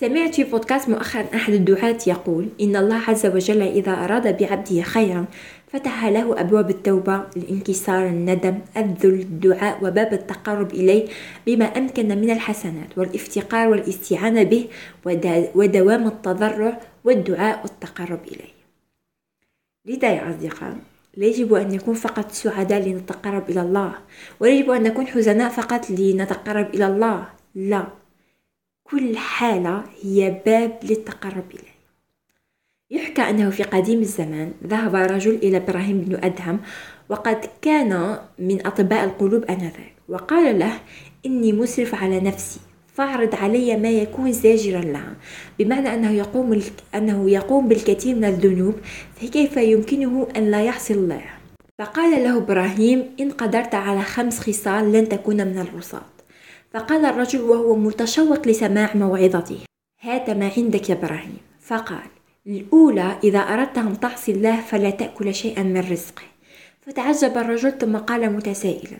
سمعت 0.00 0.34
في 0.34 0.44
بودكاست 0.44 0.88
مؤخرا 0.88 1.26
أحد 1.34 1.52
الدعاة 1.52 1.98
يقول 2.06 2.48
إن 2.60 2.76
الله 2.76 2.96
عز 2.96 3.26
وجل 3.26 3.62
إذا 3.62 3.92
أراد 3.92 4.36
بعبده 4.38 4.82
خيرا 4.82 5.24
فتح 5.72 6.04
له 6.04 6.40
أبواب 6.40 6.70
التوبة 6.70 7.26
الانكسار 7.36 8.06
الندم 8.06 8.58
الذل 8.76 9.20
الدعاء 9.20 9.84
وباب 9.84 10.12
التقرب 10.12 10.74
إليه 10.74 11.06
بما 11.46 11.64
أمكن 11.64 12.08
من 12.08 12.30
الحسنات 12.30 12.98
والافتقار 12.98 13.68
والاستعانة 13.68 14.42
به 14.42 14.68
ودوام 15.54 16.06
التضرع 16.06 16.80
والدعاء 17.04 17.62
والتقرب 17.62 18.20
إليه. 18.26 18.54
لذا 19.86 20.12
يا 20.12 20.30
أصدقاء 20.30 20.76
لا 21.16 21.26
يجب 21.26 21.54
أن 21.54 21.68
نكون 21.68 21.94
فقط 21.94 22.32
سعداء 22.32 22.88
لنتقرب 22.88 23.50
إلى 23.50 23.60
الله 23.60 23.94
ولا 24.40 24.50
يجب 24.50 24.70
أن 24.70 24.82
نكون 24.82 25.06
حزناء 25.06 25.48
فقط 25.48 25.90
لنتقرب 25.90 26.74
إلى 26.74 26.86
الله 26.86 27.24
لا. 27.54 27.99
كل 28.90 29.16
حالة 29.16 29.84
هي 30.02 30.40
باب 30.46 30.78
للتقرب 30.82 31.44
إليه. 31.50 31.70
يحكى 32.90 33.22
أنه 33.22 33.50
في 33.50 33.62
قديم 33.62 34.00
الزمان 34.00 34.52
ذهب 34.66 34.94
رجل 34.94 35.34
إلى 35.34 35.56
إبراهيم 35.56 36.00
بن 36.00 36.24
أدهم 36.24 36.60
وقد 37.08 37.40
كان 37.62 38.18
من 38.38 38.66
أطباء 38.66 39.04
القلوب 39.04 39.44
آنذاك 39.44 39.92
وقال 40.08 40.58
له 40.58 40.72
إني 41.26 41.52
مسرف 41.52 41.94
على 41.94 42.20
نفسي 42.20 42.60
فاعرض 42.94 43.34
علي 43.34 43.76
ما 43.76 43.90
يكون 43.90 44.32
زاجرا 44.32 44.80
لها 44.80 45.14
بمعنى 45.58 45.94
أنه 45.94 46.10
يقوم, 46.10 46.62
أنه 46.94 47.30
يقوم 47.30 47.68
بالكثير 47.68 48.16
من 48.16 48.24
الذنوب 48.24 48.74
فكيف 49.16 49.56
يمكنه 49.56 50.28
أن 50.36 50.50
لا 50.50 50.64
يحصي 50.64 50.94
الله؟ 50.94 51.22
فقال 51.78 52.24
له 52.24 52.38
إبراهيم 52.38 53.04
إن 53.20 53.30
قدرت 53.30 53.74
على 53.74 54.02
خمس 54.02 54.40
خصال 54.40 54.92
لن 54.92 55.08
تكون 55.08 55.36
من 55.36 55.58
العصاة 55.58 56.19
فقال 56.70 57.04
الرجل 57.04 57.40
وهو 57.40 57.76
متشوق 57.76 58.48
لسماع 58.48 58.96
موعظته. 58.96 59.58
هات 60.00 60.30
ما 60.30 60.50
عندك 60.56 60.90
يا 60.90 60.94
إبراهيم. 60.94 61.38
فقال 61.60 62.10
الأولى 62.46 63.16
إذا 63.24 63.38
أردت 63.38 63.78
أن 63.78 64.00
تعصي 64.00 64.32
الله 64.32 64.60
فلا 64.60 64.90
تأكل 64.90 65.34
شيئا 65.34 65.62
من 65.62 65.80
رزقه. 65.80 66.22
فتعجب 66.80 67.38
الرجل 67.38 67.72
ثم 67.78 67.96
قال 67.96 68.32
متسائلا 68.32 68.98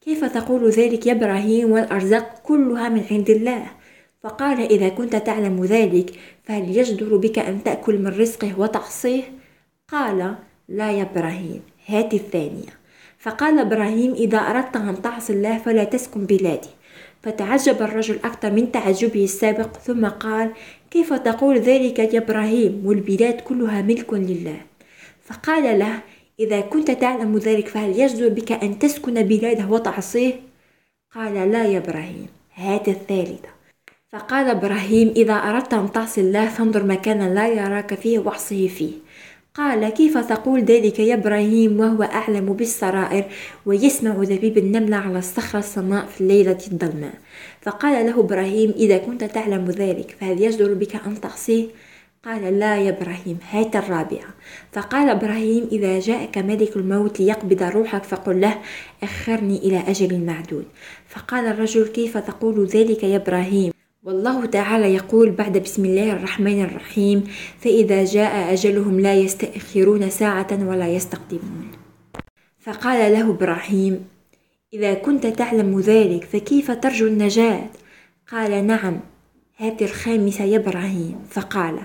كيف 0.00 0.24
تقول 0.24 0.70
ذلك 0.70 1.06
يا 1.06 1.12
إبراهيم 1.12 1.70
والأرزاق 1.70 2.40
كلها 2.42 2.88
من 2.88 3.04
عند 3.10 3.30
الله؟ 3.30 3.66
فقال 4.22 4.60
إذا 4.60 4.88
كنت 4.88 5.16
تعلم 5.16 5.64
ذلك 5.64 6.10
فهل 6.44 6.76
يجدر 6.76 7.16
بك 7.16 7.38
أن 7.38 7.64
تأكل 7.64 7.98
من 7.98 8.06
رزقه 8.20 8.60
وتعصيه؟ 8.60 9.22
قال 9.88 10.34
لا 10.68 10.90
يا 10.92 11.02
إبراهيم 11.02 11.62
هات 11.86 12.14
الثانية. 12.14 12.72
فقال 13.18 13.58
إبراهيم 13.58 14.12
إذا 14.12 14.38
أردت 14.38 14.76
أن 14.76 15.02
تعصي 15.02 15.32
الله 15.32 15.58
فلا 15.58 15.84
تسكن 15.84 16.26
بلادي 16.26 16.68
فتعجب 17.22 17.82
الرجل 17.82 18.18
أكثر 18.24 18.50
من 18.50 18.72
تعجبه 18.72 19.24
السابق 19.24 19.76
ثم 19.76 20.06
قال 20.06 20.52
كيف 20.90 21.12
تقول 21.12 21.58
ذلك 21.58 21.98
يا 21.98 22.18
إبراهيم؟ 22.18 22.82
والبلاد 22.84 23.40
كلها 23.40 23.82
ملك 23.82 24.14
لله. 24.14 24.60
فقال 25.24 25.78
له 25.78 26.00
إذا 26.40 26.60
كنت 26.60 26.90
تعلم 26.90 27.38
ذلك 27.38 27.68
فهل 27.68 28.00
يجدر 28.00 28.28
بك 28.28 28.52
أن 28.52 28.78
تسكن 28.78 29.22
بلاده 29.22 29.66
وتعصيه؟ 29.66 30.32
قال 31.14 31.52
لا 31.52 31.64
يا 31.64 31.78
إبراهيم 31.78 32.26
هات 32.54 32.88
الثالثة. 32.88 33.48
فقال 34.12 34.50
إبراهيم 34.50 35.08
إذا 35.16 35.34
أردت 35.34 35.74
أن 35.74 35.92
تعصي 35.92 36.20
الله 36.20 36.48
فانظر 36.48 36.84
مكانا 36.84 37.34
لا 37.34 37.48
يراك 37.48 37.94
فيه 37.94 38.18
واعصه 38.18 38.68
فيه. 38.68 38.92
قال 39.54 39.88
كيف 39.88 40.18
تقول 40.18 40.60
ذلك 40.60 40.98
يا 40.98 41.14
إبراهيم؟ 41.14 41.80
وهو 41.80 42.02
أعلم 42.02 42.52
بالسرائر 42.52 43.24
ويسمع 43.66 44.14
ذبيب 44.16 44.58
النملة 44.58 44.96
على 44.96 45.18
الصخرة 45.18 45.58
السماء 45.58 46.06
في 46.06 46.20
الليلة 46.20 46.58
الظلماء 46.72 47.14
فقال 47.60 48.06
له 48.06 48.20
إبراهيم 48.20 48.70
إذا 48.70 48.98
كنت 48.98 49.24
تعلم 49.24 49.64
ذلك 49.70 50.16
فهل 50.20 50.42
يجدر 50.42 50.74
بك 50.74 50.96
أن 51.06 51.20
تعصيه 51.20 51.66
قال 52.24 52.58
لا 52.58 52.76
يا 52.76 52.90
إبراهيم 52.90 53.38
هات 53.50 53.76
الرابعة. 53.76 54.34
فقال 54.72 55.08
إبراهيم 55.08 55.68
إذا 55.72 56.00
جاءك 56.00 56.38
ملك 56.38 56.76
الموت 56.76 57.20
ليقبض 57.20 57.62
روحك 57.62 58.04
فقل 58.04 58.40
له 58.40 58.58
أخرني 59.02 59.58
إلى 59.58 59.82
أجل 59.88 60.26
معدود. 60.26 60.64
فقال 61.08 61.46
الرجل 61.46 61.86
كيف 61.86 62.18
تقول 62.18 62.66
ذلك 62.66 63.02
يا 63.04 63.16
إبراهيم؟ 63.16 63.72
والله 64.04 64.46
تعالى 64.46 64.94
يقول 64.94 65.30
بعد 65.30 65.58
بسم 65.58 65.84
الله 65.84 66.12
الرحمن 66.12 66.62
الرحيم 66.62 67.24
فإذا 67.58 68.04
جاء 68.04 68.52
أجلهم 68.52 69.00
لا 69.00 69.14
يستأخرون 69.14 70.10
ساعة 70.10 70.68
ولا 70.68 70.88
يستقدمون. 70.88 71.70
فقال 72.60 73.12
له 73.12 73.30
إبراهيم 73.30 74.04
إذا 74.72 74.94
كنت 74.94 75.26
تعلم 75.26 75.80
ذلك 75.80 76.24
فكيف 76.24 76.70
ترجو 76.70 77.06
النجاة؟ 77.06 77.64
قال 78.32 78.66
نعم 78.66 79.00
هات 79.56 79.82
الخامسة 79.82 80.44
يا 80.44 80.56
إبراهيم. 80.56 81.16
فقال 81.30 81.78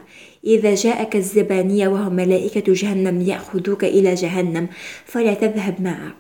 إذا 0.43 0.75
جاءك 0.75 1.15
الزبانية 1.15 1.87
وهم 1.87 2.13
ملائكة 2.13 2.73
جهنم 2.73 3.21
يأخذوك 3.21 3.83
إلى 3.83 4.13
جهنم 4.13 4.67
فلا 5.05 5.33
تذهب 5.33 5.81
معه 5.81 6.13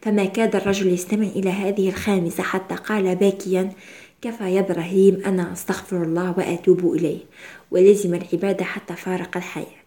فما 0.00 0.24
كاد 0.24 0.56
الرجل 0.56 0.92
يستمع 0.92 1.26
إلى 1.26 1.50
هذه 1.50 1.88
الخامسة 1.88 2.42
حتى 2.42 2.74
قال 2.74 3.16
باكيا 3.16 3.72
كفى 4.22 4.54
يا 4.54 4.60
إبراهيم 4.60 5.22
أنا 5.26 5.52
أستغفر 5.52 6.02
الله 6.02 6.34
وأتوب 6.38 6.92
إليه 6.94 7.18
ولزم 7.70 8.14
العبادة 8.14 8.64
حتى 8.64 8.96
فارق 8.96 9.36
الحياة. 9.36 9.86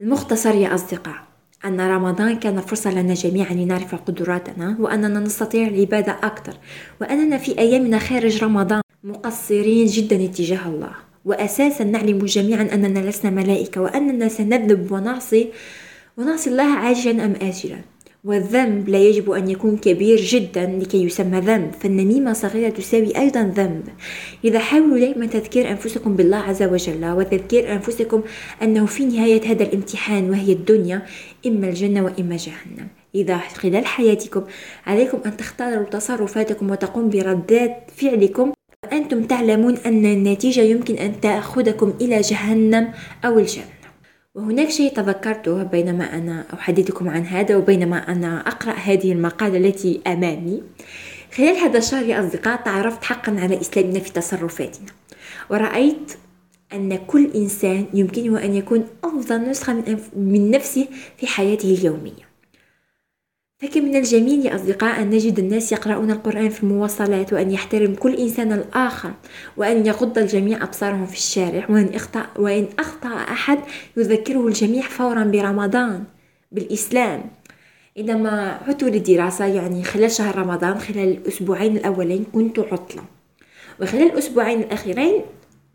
المختصر 0.00 0.54
يا 0.54 0.74
أصدقاء 0.74 1.26
أن 1.64 1.80
رمضان 1.80 2.38
كان 2.38 2.60
فرصة 2.60 2.90
لنا 2.90 3.14
جميعا 3.14 3.52
لنعرف 3.54 3.94
قدراتنا 3.94 4.76
وأننا 4.80 5.20
نستطيع 5.20 5.68
العبادة 5.68 6.12
أكثر 6.12 6.56
وأننا 7.00 7.38
في 7.38 7.58
أيامنا 7.58 7.98
خارج 7.98 8.44
رمضان 8.44 8.80
مقصرين 9.04 9.86
جدا 9.86 10.24
اتجاه 10.24 10.68
الله. 10.68 10.92
وأساسا 11.24 11.84
نعلم 11.84 12.18
جميعا 12.18 12.62
أننا 12.62 12.98
لسنا 12.98 13.30
ملائكة 13.30 13.80
وأننا 13.80 14.28
سنذنب 14.28 14.92
ونعصي 14.92 15.52
ونعصي 16.16 16.50
الله 16.50 16.76
عاجلا 16.76 17.24
أم 17.24 17.32
آجلا. 17.32 17.80
والذنب 18.24 18.88
لا 18.88 18.98
يجب 18.98 19.30
أن 19.30 19.50
يكون 19.50 19.76
كبير 19.76 20.20
جدا 20.20 20.66
لكي 20.66 21.04
يسمى 21.04 21.40
ذنب 21.40 21.72
فالنميمة 21.80 22.32
صغيرة 22.32 22.68
تساوي 22.68 23.16
أيضا 23.18 23.42
ذنب. 23.42 23.82
إذا 24.44 24.58
حاولوا 24.58 24.98
دائما 24.98 25.26
تذكير 25.26 25.70
أنفسكم 25.70 26.16
بالله 26.16 26.36
عز 26.36 26.62
وجل 26.62 27.04
وتذكير 27.04 27.72
أنفسكم 27.72 28.22
أنه 28.62 28.86
في 28.86 29.04
نهاية 29.04 29.50
هذا 29.50 29.62
الامتحان 29.62 30.30
وهي 30.30 30.52
الدنيا 30.52 31.02
إما 31.46 31.68
الجنة 31.68 32.04
وإما 32.04 32.36
جهنم. 32.36 32.88
إذا 33.14 33.38
خلال 33.38 33.86
حياتكم 33.86 34.42
عليكم 34.86 35.18
أن 35.26 35.36
تختاروا 35.36 35.84
تصرفاتكم 35.84 36.70
وتقوم 36.70 37.08
بردات 37.08 37.90
فعلكم 37.96 38.52
وأنتم 38.84 39.22
تعلمون 39.22 39.76
أن 39.86 40.06
النتيجة 40.06 40.60
يمكن 40.60 40.94
أن 40.94 41.20
تأخذكم 41.20 41.92
إلى 42.00 42.20
جهنم 42.20 42.92
أو 43.24 43.38
الجنة. 43.38 43.77
وهناك 44.34 44.70
شيء 44.70 44.92
تذكرته 44.92 45.62
بينما 45.62 46.04
أنا 46.04 46.44
أحدثكم 46.54 47.08
عن 47.08 47.26
هذا 47.26 47.56
وبينما 47.56 48.12
أنا 48.12 48.48
أقرأ 48.48 48.72
هذه 48.72 49.12
المقالة 49.12 49.58
التي 49.58 50.00
أمامي. 50.06 50.62
خلال 51.36 51.56
هذا 51.56 51.78
الشهر 51.78 52.04
يا 52.06 52.20
أصدقاء 52.20 52.62
تعرفت 52.62 53.04
حقا 53.04 53.36
على 53.40 53.60
إسلامنا 53.60 54.00
في 54.00 54.12
تصرفاتنا. 54.12 54.86
ورأيت 55.50 56.12
أن 56.72 56.96
كل 56.96 57.30
إنسان 57.34 57.86
يمكنه 57.94 58.44
أن 58.44 58.54
يكون 58.54 58.86
أفضل 59.04 59.50
نسخة 59.50 59.84
من 60.16 60.50
نفسه 60.50 60.88
في 61.16 61.26
حياته 61.26 61.74
اليومية. 61.74 62.27
فكم 63.58 63.84
من 63.84 63.96
الجميل 63.96 64.46
يا 64.46 64.54
أصدقاء 64.54 65.02
أن 65.02 65.10
نجد 65.10 65.38
الناس 65.38 65.72
يقرؤون 65.72 66.10
القرآن 66.10 66.48
في 66.48 66.62
المواصلات 66.62 67.32
وأن 67.32 67.50
يحترم 67.50 67.94
كل 67.94 68.14
إنسان 68.14 68.52
الآخر 68.52 69.12
وأن 69.56 69.86
يغض 69.86 70.18
الجميع 70.18 70.62
أبصارهم 70.62 71.06
في 71.06 71.16
الشارع 71.16 71.66
وأن 71.70 71.94
أخطأ, 71.94 72.26
وإن 72.36 72.68
أخطأ 72.78 73.08
أحد 73.08 73.58
يذكره 73.96 74.46
الجميع 74.46 74.82
فورا 74.82 75.24
برمضان 75.24 76.04
بالإسلام. 76.52 77.24
عندما 77.98 78.58
عدت 78.66 78.84
للدراسة 78.84 79.46
يعني 79.46 79.84
خلال 79.84 80.10
شهر 80.10 80.38
رمضان 80.38 80.78
خلال 80.78 81.08
الأسبوعين 81.08 81.76
الأولين 81.76 82.24
كنت 82.32 82.58
عطلة. 82.58 83.02
وخلال 83.82 84.12
الأسبوعين 84.12 84.60
الأخيرين 84.60 85.22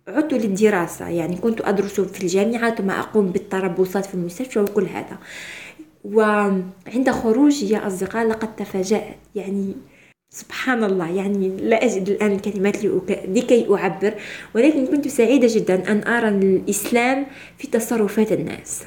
عدت 0.07 0.33
للدراسة 0.33 1.07
يعني 1.09 1.35
كنت 1.35 1.61
أدرس 1.61 2.01
في 2.01 2.23
الجامعة 2.23 2.75
ثم 2.75 2.89
أقوم 2.89 3.31
بالتربصات 3.31 4.05
في 4.05 4.13
المستشفى 4.13 4.59
وكل 4.59 4.83
هذا. 4.85 5.17
وعند 6.03 7.09
خروجي 7.09 7.73
يا 7.73 7.87
أصدقاء 7.87 8.27
لقد 8.27 8.55
تفاجأت. 8.55 9.17
يعني 9.35 9.73
سبحان 10.29 10.83
الله 10.83 11.09
يعني 11.15 11.49
لا 11.57 11.85
أجد 11.85 12.09
الآن 12.09 12.31
الكلمات 12.31 12.85
لكي 13.27 13.67
أعبر 13.73 14.13
ولكن 14.55 14.85
كنت 14.85 15.07
سعيدة 15.07 15.47
جدا 15.51 15.91
أن 15.91 16.07
أرى 16.07 16.27
الإسلام 16.27 17.25
في 17.57 17.67
تصرفات 17.67 18.31
الناس. 18.31 18.83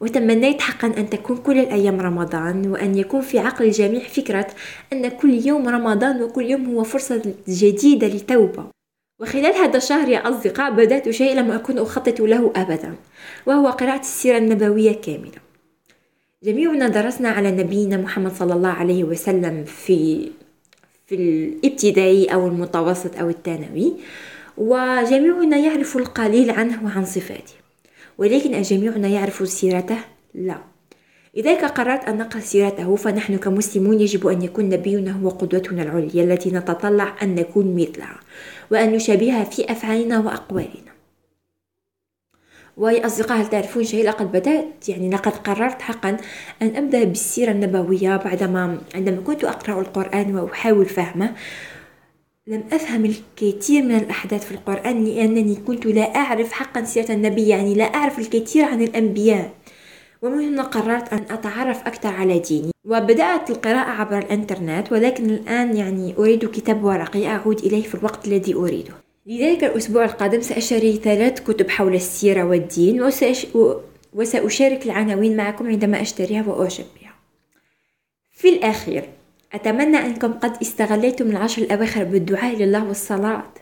وتمنيت 0.00 0.60
حقا 0.60 0.88
أن 0.88 1.10
تكون 1.10 1.36
كل 1.36 1.58
الأيام 1.58 2.00
رمضان 2.00 2.70
وأن 2.70 2.98
يكون 2.98 3.20
في 3.20 3.38
عقل 3.38 3.64
الجميع 3.64 4.00
فكرة 4.00 4.46
أن 4.92 5.08
كل 5.08 5.46
يوم 5.46 5.68
رمضان 5.68 6.22
وكل 6.22 6.50
يوم 6.50 6.74
هو 6.74 6.84
فرصة 6.84 7.34
جديدة 7.48 8.06
لتوبة 8.06 8.64
وخلال 9.20 9.54
هذا 9.54 9.76
الشهر 9.76 10.08
يا 10.08 10.28
أصدقاء 10.28 10.70
بدأت 10.70 11.10
شيء 11.10 11.36
لم 11.36 11.50
أكن 11.50 11.78
أخطط 11.78 12.20
له 12.20 12.52
أبدا 12.56 12.94
وهو 13.46 13.68
قراءة 13.68 14.00
السيرة 14.00 14.38
النبوية 14.38 14.92
كاملة. 14.92 15.51
جميعنا 16.44 16.88
درسنا 16.88 17.28
على 17.28 17.50
نبينا 17.50 17.96
محمد 17.96 18.32
صلى 18.32 18.54
الله 18.54 18.68
عليه 18.68 19.04
وسلم 19.04 19.64
في 19.64 20.30
في 21.06 21.14
الابتدائي 21.14 22.26
أو 22.34 22.46
المتوسط 22.46 23.16
أو 23.18 23.28
الثانوي. 23.28 23.92
وجميعنا 24.58 25.56
يعرف 25.56 25.96
القليل 25.96 26.50
عنه 26.50 26.84
وعن 26.84 27.04
صفاته. 27.04 27.54
ولكن 28.18 28.54
أجميعنا 28.54 29.08
يعرف 29.08 29.48
سيرته؟ 29.48 29.98
لا. 30.34 30.58
لذلك 31.36 31.64
قررت 31.64 32.04
أن 32.04 32.18
نقرأ 32.18 32.40
سيرته 32.40 32.96
فنحن 32.96 33.36
كمسلمون 33.36 34.00
يجب 34.00 34.26
أن 34.26 34.42
يكون 34.42 34.68
نبينا 34.68 35.12
هو 35.12 35.28
قدوتنا 35.28 35.82
العليا 35.82 36.24
التي 36.24 36.50
نتطلع 36.50 37.14
أن 37.22 37.34
نكون 37.34 37.76
مثلها 37.76 38.20
وأن 38.70 38.92
نشابهها 38.92 39.44
في 39.44 39.72
أفعالنا 39.72 40.18
وأقوالنا. 40.18 40.91
ويا 42.82 43.06
أصدقاء 43.06 43.40
هل 43.40 43.46
تعرفون 43.46 43.84
شيء؟ 43.84 44.08
لقد 44.08 44.32
بدأت. 44.32 44.88
يعني 44.88 45.10
لقد 45.10 45.32
قررت 45.32 45.82
حقا 45.82 46.16
أن 46.62 46.76
أبدأ 46.76 47.04
بالسيرة 47.04 47.50
النبوية 47.50 48.16
بعدما 48.16 48.78
عندما 48.94 49.20
كنت 49.20 49.44
أقرأ 49.44 49.80
القرآن 49.80 50.36
وأحاول 50.36 50.86
فهمه. 50.86 51.34
لم 52.46 52.64
أفهم 52.72 53.04
الكثير 53.04 53.82
من 53.82 53.96
الأحداث 53.96 54.44
في 54.44 54.52
القرآن 54.52 55.04
لأنني 55.04 55.54
كنت 55.54 55.86
لا 55.86 56.16
أعرف 56.16 56.52
حقا 56.52 56.84
سيرة 56.84 57.12
النبي 57.12 57.48
يعني 57.48 57.74
لا 57.74 57.84
أعرف 57.84 58.18
الكثير 58.18 58.64
عن 58.64 58.82
الأنبياء. 58.82 59.50
ومن 60.22 60.40
هنا 60.48 60.62
قررت 60.62 61.12
أن 61.12 61.24
أتعرف 61.30 61.86
أكثر 61.86 62.08
على 62.08 62.38
ديني. 62.38 62.70
وبدأت 62.84 63.50
القراءة 63.50 63.90
عبر 63.90 64.18
الإنترنت 64.18 64.92
ولكن 64.92 65.30
الآن 65.30 65.76
يعني 65.76 66.14
أريد 66.18 66.50
كتاب 66.50 66.84
ورقي 66.84 67.26
أعود 67.26 67.58
إليه 67.58 67.82
في 67.82 67.94
الوقت 67.94 68.28
الذي 68.28 68.54
أريده. 68.54 68.94
لذلك 69.26 69.64
الأسبوع 69.64 70.04
القادم 70.04 70.40
سأشتري 70.40 70.92
ثلاث 70.96 71.40
كتب 71.40 71.70
حول 71.70 71.94
السيرة 71.94 72.44
والدين 72.44 73.02
وسأش... 73.02 73.46
وسأشارك 74.14 74.86
العناوين 74.86 75.36
معكم 75.36 75.66
عندما 75.66 76.02
أشتريها 76.02 76.48
وأعجب 76.48 76.84
في 78.42 78.48
الأخير 78.48 79.08
أتمنى 79.52 79.96
أنكم 79.96 80.32
قد 80.32 80.56
استغليتم 80.62 81.30
العشر 81.30 81.62
الأواخر 81.62 82.04
بالدعاء 82.04 82.56
لله 82.56 82.84
والصلاة. 82.84 83.52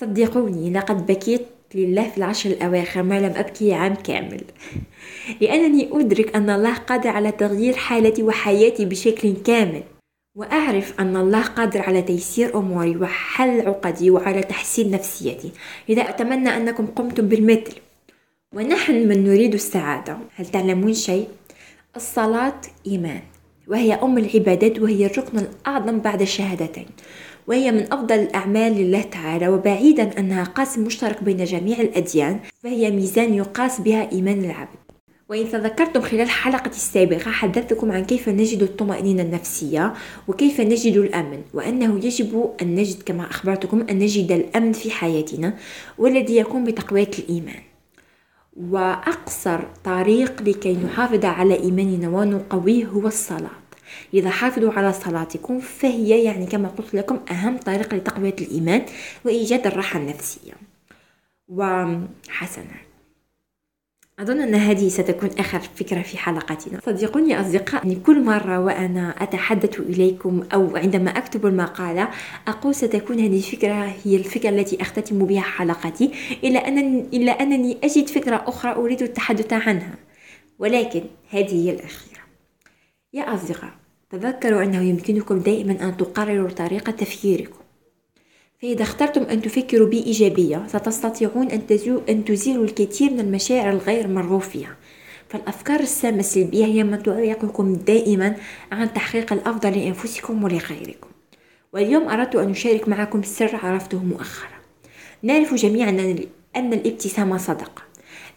صدقوني 0.00 0.72
لقد 0.72 1.06
بكيت 1.06 1.46
لله 1.74 2.08
في 2.08 2.18
العشر 2.18 2.50
الأواخر 2.50 3.02
ما 3.02 3.20
لم 3.20 3.32
أبكي 3.36 3.74
عام 3.74 3.94
كامل. 3.94 4.40
لأنني 5.40 5.88
أدرك 5.92 6.36
أن 6.36 6.50
الله 6.50 6.74
قادر 6.74 7.08
على 7.08 7.32
تغيير 7.32 7.76
حالتي 7.76 8.22
وحياتي 8.22 8.84
بشكل 8.84 9.34
كامل. 9.44 9.82
وأعرف 10.34 11.00
أن 11.00 11.16
الله 11.16 11.42
قادر 11.42 11.82
على 11.82 12.02
تيسير 12.02 12.58
أموري 12.58 12.96
وحل 12.96 13.60
عقدي 13.60 14.10
وعلى 14.10 14.42
تحسين 14.42 14.90
نفسيتي. 14.90 15.52
لذا 15.88 16.02
أتمنى 16.02 16.56
أنكم 16.56 16.86
قمتم 16.86 17.28
بالمثل. 17.28 17.74
ونحن 18.52 19.08
من 19.08 19.24
نريد 19.24 19.54
السعادة. 19.54 20.18
هل 20.36 20.46
تعلمون 20.46 20.94
شيء؟ 20.94 21.28
الصلاة 21.96 22.60
إيمان 22.86 23.20
وهي 23.68 23.94
أم 23.94 24.18
العبادات 24.18 24.78
وهي 24.78 25.06
الركن 25.06 25.38
الأعظم 25.38 25.98
بعد 25.98 26.20
الشهادتين 26.20 26.86
وهي 27.46 27.72
من 27.72 27.92
أفضل 27.92 28.14
الأعمال 28.14 28.72
لله 28.72 29.02
تعالى 29.02 29.48
وبعيدا 29.48 30.18
أنها 30.18 30.44
قاسم 30.44 30.84
مشترك 30.84 31.22
بين 31.22 31.44
جميع 31.44 31.80
الأديان 31.80 32.40
فهي 32.62 32.90
ميزان 32.90 33.34
يقاس 33.34 33.80
بها 33.80 34.12
إيمان 34.12 34.44
العبد. 34.44 34.83
وإن 35.28 35.50
تذكرتم 35.50 36.00
خلال 36.00 36.30
حلقة 36.30 36.70
السابقة 36.70 37.30
حدثتكم 37.30 37.92
عن 37.92 38.04
كيف 38.04 38.28
نجد 38.28 38.62
الطمأنينة 38.62 39.22
النفسية 39.22 39.94
وكيف 40.28 40.60
نجد 40.60 40.96
الأمن 40.96 41.42
وأنه 41.54 42.06
يجب 42.06 42.50
أن 42.62 42.74
نجد 42.74 43.02
كما 43.02 43.30
أخبرتكم 43.30 43.86
أن 43.90 43.98
نجد 43.98 44.32
الأمن 44.32 44.72
في 44.72 44.90
حياتنا 44.90 45.56
والذي 45.98 46.36
يكون 46.36 46.64
بتقوية 46.64 47.10
الإيمان. 47.18 47.62
وأقصر 48.56 49.60
طريق 49.84 50.42
لكي 50.42 50.72
نحافظ 50.72 51.24
على 51.24 51.60
إيماننا 51.60 52.08
ونقويه 52.08 52.84
هو 52.84 53.06
الصلاة. 53.06 53.50
إذا 54.14 54.30
حافظوا 54.30 54.72
على 54.72 54.92
صلاتكم 54.92 55.60
فهي 55.60 56.24
يعني 56.24 56.46
كما 56.46 56.68
قلت 56.68 56.94
لكم 56.94 57.20
أهم 57.30 57.56
طريق 57.58 57.94
لتقوية 57.94 58.36
الإيمان 58.40 58.82
وإيجاد 59.24 59.66
الراحة 59.66 60.00
النفسية. 60.00 60.52
وحسنا. 61.48 62.93
أظن 64.18 64.40
أن 64.40 64.54
هذه 64.54 64.88
ستكون 64.88 65.30
آخر 65.38 65.60
فكرة 65.60 66.02
في 66.02 66.18
حلقتنا. 66.18 66.80
صديقوني 66.86 67.40
أصدقاء 67.40 67.84
أني 67.84 67.94
كل 67.94 68.24
مرة 68.24 68.60
وأنا 68.60 69.22
أتحدث 69.22 69.80
إليكم 69.80 70.42
أو 70.54 70.76
عندما 70.76 71.10
أكتب 71.10 71.46
المقالة 71.46 72.08
أقول 72.48 72.74
ستكون 72.74 73.20
هذه 73.20 73.36
الفكرة 73.36 73.94
هي 74.04 74.16
الفكرة 74.16 74.48
التي 74.48 74.82
أختتم 74.82 75.26
بها 75.26 75.40
حلقتي 75.40 76.10
إلا 76.44 76.68
أنني, 76.68 77.00
إلا 77.12 77.32
أنني 77.32 77.78
أجد 77.84 78.08
فكرة 78.08 78.44
أخرى 78.46 78.72
أريد 78.72 79.02
التحدث 79.02 79.52
عنها. 79.52 79.94
ولكن 80.58 81.02
هذه 81.30 81.66
هي 81.66 81.70
الأخيرة. 81.70 82.20
يا 83.12 83.34
أصدقاء 83.34 83.70
تذكروا 84.10 84.62
أنه 84.62 84.82
يمكنكم 84.82 85.38
دائما 85.38 85.72
أن 85.72 85.96
تقرروا 85.96 86.50
طريقة 86.50 86.92
تفكيركم. 86.92 87.63
فإذا 88.64 88.82
اخترتم 88.82 89.22
أن 89.22 89.42
تفكروا 89.42 89.88
بإيجابية 89.88 90.66
ستستطيعون 90.68 91.50
أن, 91.50 91.62
أن 92.08 92.24
تزيلوا 92.24 92.64
الكثير 92.64 93.10
من 93.10 93.20
المشاعر 93.20 93.72
الغير 93.72 94.08
مرغوب 94.08 94.40
فيها 94.40 94.76
فالأفكار 95.28 95.80
السامة 95.80 96.18
السلبية 96.18 96.64
هي 96.64 96.84
ما 96.84 96.96
تعيقكم 96.96 97.74
دائما 97.74 98.36
عن 98.72 98.92
تحقيق 98.92 99.32
الأفضل 99.32 99.78
لأنفسكم 99.78 100.44
ولغيركم. 100.44 101.08
واليوم 101.72 102.08
أردت 102.08 102.36
أن 102.36 102.50
أشارك 102.50 102.88
معكم 102.88 103.22
سر 103.22 103.56
عرفته 103.56 104.04
مؤخرا. 104.04 104.58
نعرف 105.22 105.54
جميعا 105.54 105.90
أن 106.56 106.72
الابتسامة 106.72 107.36
صدقة. 107.36 107.82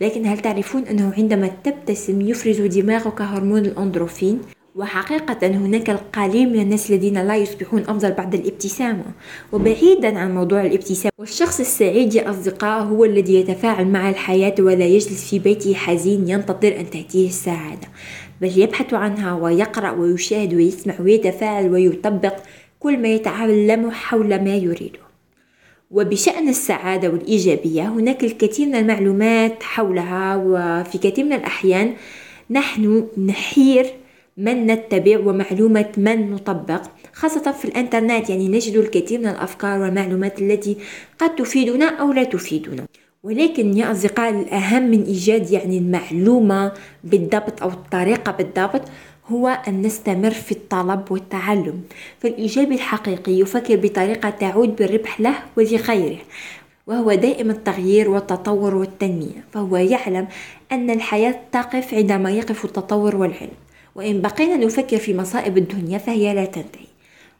لكن 0.01 0.25
هل 0.25 0.39
تعرفون 0.39 0.83
أنه 0.83 1.13
عندما 1.17 1.47
تبتسم 1.63 2.21
يفرز 2.21 2.61
دماغك 2.61 3.21
هرمون 3.21 3.65
الأندروفين؟ 3.65 4.41
وحقيقة 4.77 5.47
هناك 5.47 5.89
القليل 5.89 6.49
من 6.49 6.59
الناس 6.59 6.91
الذين 6.91 7.27
لا 7.27 7.35
يصبحون 7.35 7.81
أفضل 7.81 8.11
بعد 8.11 8.33
الابتسامة. 8.35 9.03
وبعيدا 9.51 10.19
عن 10.19 10.35
موضوع 10.35 10.61
الابتسامة 10.61 11.11
والشخص 11.17 11.59
السعيد 11.59 12.15
يا 12.15 12.29
أصدقاء 12.29 12.83
هو 12.83 13.05
الذي 13.05 13.35
يتفاعل 13.35 13.87
مع 13.87 14.09
الحياة 14.09 14.55
ولا 14.59 14.85
يجلس 14.85 15.29
في 15.29 15.39
بيته 15.39 15.73
حزين 15.73 16.29
ينتظر 16.29 16.79
أن 16.79 16.89
تأتيه 16.89 17.27
السعادة. 17.27 17.87
بل 18.41 18.59
يبحث 18.59 18.93
عنها 18.93 19.33
ويقرأ 19.33 19.91
ويشاهد 19.91 20.53
ويسمع 20.53 20.93
ويتفاعل 20.99 21.71
ويطبق 21.71 22.35
كل 22.79 22.97
ما 23.01 23.07
يتعلم 23.07 23.91
حول 23.91 24.43
ما 24.43 24.55
يريده. 24.55 24.99
وبشأن 25.91 26.49
السعادة 26.49 27.09
والإيجابية 27.09 27.87
هناك 27.87 28.23
الكثير 28.23 28.67
من 28.67 28.75
المعلومات 28.75 29.63
حولها 29.63 30.35
وفي 30.35 30.97
كثير 30.97 31.25
من 31.25 31.33
الأحيان 31.33 31.93
نحن 32.49 33.07
نحير 33.27 33.85
من 34.37 34.65
نتبع 34.67 35.19
ومعلومة 35.19 35.89
من 35.97 36.31
نطبق 36.31 36.81
خاصة 37.13 37.51
في 37.51 37.65
الإنترنت 37.65 38.29
يعني 38.29 38.47
نجد 38.47 38.75
الكثير 38.75 39.19
من 39.19 39.27
الأفكار 39.27 39.79
والمعلومات 39.79 40.41
التي 40.41 40.77
قد 41.19 41.35
تفيدنا 41.35 41.85
أو 41.85 42.13
لا 42.13 42.23
تفيدنا. 42.23 42.85
ولكن 43.23 43.77
يا 43.77 43.91
أصدقاء 43.91 44.29
الأهم 44.29 44.83
من 44.83 45.03
إيجاد 45.03 45.51
يعني 45.51 45.77
المعلومة 45.77 46.71
بالضبط 47.03 47.61
أو 47.61 47.69
الطريقة 47.69 48.31
بالضبط 48.31 48.81
هو 49.27 49.47
أن 49.67 49.81
نستمر 49.81 50.31
في 50.31 50.51
الطلب 50.51 51.11
والتعلم. 51.11 51.81
فالإيجابي 52.19 52.75
الحقيقي 52.75 53.31
يفكر 53.31 53.75
بطريقة 53.75 54.29
تعود 54.29 54.75
بالربح 54.75 55.21
له 55.21 55.35
ولغيره 55.57 56.19
وهو 56.87 57.13
دائم 57.13 57.49
التغيير 57.49 58.09
والتطور 58.09 58.75
والتنمية. 58.75 59.43
فهو 59.51 59.77
يعلم 59.77 60.27
أن 60.71 60.89
الحياة 60.89 61.39
تقف 61.51 61.93
عندما 61.93 62.31
يقف 62.31 62.65
التطور 62.65 63.15
والعلم. 63.15 63.66
وإن 63.97 64.21
بقينا 64.21 64.57
نفكر 64.65 64.97
في 64.97 65.13
مصائب 65.13 65.57
الدنيا 65.57 65.97
فهي 65.97 66.33
لا 66.33 66.45
تنتهي. 66.45 66.87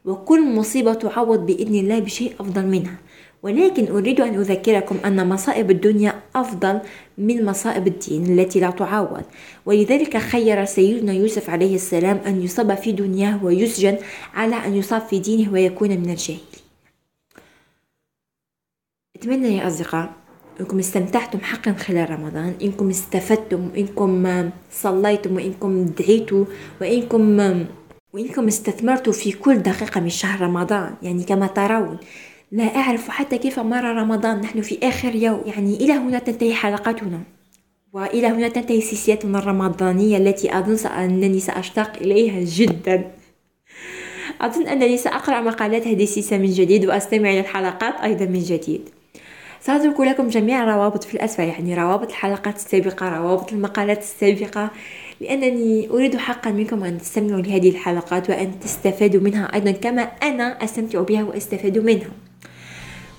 وكل 0.06 0.56
مصيبة 0.56 0.94
تعوض 0.94 1.46
بإذن 1.46 1.76
الله 1.76 2.00
بشيء 2.00 2.34
أفضل 2.40 2.66
منها. 2.66 2.98
ولكن 3.44 3.88
أريد 3.88 4.22
أن 4.22 4.36
أذكركم 4.36 4.98
أن 5.06 5.30
مصائب 5.30 5.72
الدنيا 5.72 6.22
أفضل 6.36 6.80
من 7.18 7.46
مصائب 7.46 7.88
الدين 7.88 8.40
التي 8.40 8.60
لا 8.60 8.70
تعوض. 8.70 9.24
ولذلك 9.66 10.18
خير 10.18 10.66
سيدنا 10.66 11.14
يوسف 11.14 11.50
عليه 11.50 11.76
السلام 11.76 12.18
أن 12.18 12.42
يصاب 12.42 12.76
في 12.76 12.92
دنياه 12.92 13.46
ويسجن 13.46 13.98
على 14.34 14.56
أن 14.56 14.76
يصاب 14.76 15.02
في 15.02 15.20
دينه 15.20 15.54
ويكون 15.54 15.90
من 15.90 16.10
الجاهلين. 16.10 16.42
أتمنى 19.16 19.58
يا 19.58 19.68
أصدقاء 19.68 20.27
إنكم 20.60 20.80
استمتعتم 20.80 21.40
حقا 21.40 21.74
خلال 21.74 22.10
رمضان 22.10 22.54
إنكم 22.62 22.90
استفدتم 22.90 23.70
وانكم 23.74 24.50
صليتم 24.72 25.36
وإنكم 25.36 25.86
دعيتوا 25.86 26.46
وإنكم 26.82 27.66
وإنكم 28.14 28.48
استثمرتوا 28.48 29.14
في 29.14 29.32
كل 29.32 29.58
دقيقة 29.58 30.02
من 30.02 30.10
شهر 30.10 30.42
رمضان. 30.42 30.94
يعني 31.02 31.24
كما 31.24 31.48
ترون 31.48 31.98
لا 32.52 32.76
أعرف 32.76 33.10
حتى 33.10 33.38
كيف 33.38 33.60
مر 33.60 33.84
رمضان. 33.84 34.42
نحن 34.42 34.62
في 34.62 34.78
آخر 34.84 35.16
يوم. 35.16 35.42
يعني 35.46 35.76
إلى 35.76 35.94
هنا 35.94 36.20
تنتهي 36.20 36.54
حلقتنا. 36.54 37.20
وإلى 37.94 38.28
هنا 38.28 38.48
تنتهي 38.48 38.82
سلسلتنا 38.82 39.40
الرمضانية 39.40 40.18
التي 40.18 40.58
أظن 40.58 40.88
أنني 40.90 41.40
سأشتاق 41.40 41.98
إليها 42.02 42.40
جدا. 42.44 43.12
أظن 44.42 44.68
أنني 44.68 44.98
سأقرأ 44.98 45.42
مقالات 45.42 45.88
هذه 45.88 46.04
السلسلة 46.04 46.38
من 46.38 46.52
جديد 46.52 46.86
وأستمع 46.86 47.30
إلى 47.30 47.40
الحلقات 47.40 47.94
أيضا 48.04 48.26
من 48.26 48.40
جديد. 48.40 48.90
سأترك 49.68 50.00
لكم 50.00 50.28
جميع 50.28 50.64
الروابط 50.64 51.04
في 51.04 51.14
الأسفل 51.14 51.44
يعني 51.44 51.76
روابط 51.76 52.10
الحلقات 52.10 52.56
السابقة 52.56 53.18
روابط 53.18 53.54
المقالات 53.54 54.00
السابقة. 54.00 54.70
لأنني 55.22 55.90
أريد 55.90 56.18
حقا 56.18 56.52
منكم 56.52 56.84
أن 56.84 56.98
تستمعوا 56.98 57.42
لهذه 57.42 57.70
الحلقات 57.70 58.30
وأن 58.30 58.60
تستفادوا 58.60 59.22
منها. 59.22 59.54
أيضا 59.54 59.72
كما 59.72 60.02
أنا 60.02 60.64
أستمتع 60.64 61.02
بها 61.02 61.24
وأستفاد 61.24 61.78
منها. 61.78 62.10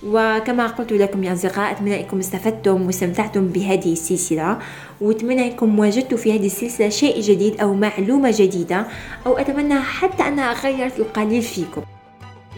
وكما 0.07 0.67
قلت 0.67 0.93
لكم 0.93 1.25
يا 1.25 1.33
أصدقاء 1.33 1.73
أتمنى 1.73 2.01
أنكم 2.01 2.19
استفدتم 2.19 2.87
واستمتعتم 2.87 3.49
بهذه 3.49 3.93
السلسلة. 3.93 4.59
وأتمنى 5.01 5.47
أنكم 5.47 5.79
وجدتوا 5.79 6.19
في 6.19 6.39
هذه 6.39 6.47
السلسلة 6.47 6.89
شيء 6.89 7.21
جديد 7.21 7.61
أو 7.61 7.75
معلومة 7.75 8.35
جديدة 8.37 8.87
أو 9.27 9.39
أتمنى 9.39 9.81
حتى 9.81 10.29
أنها 10.29 10.53
غيرت 10.53 10.99
القليل 10.99 11.43
فيكم. 11.43 11.83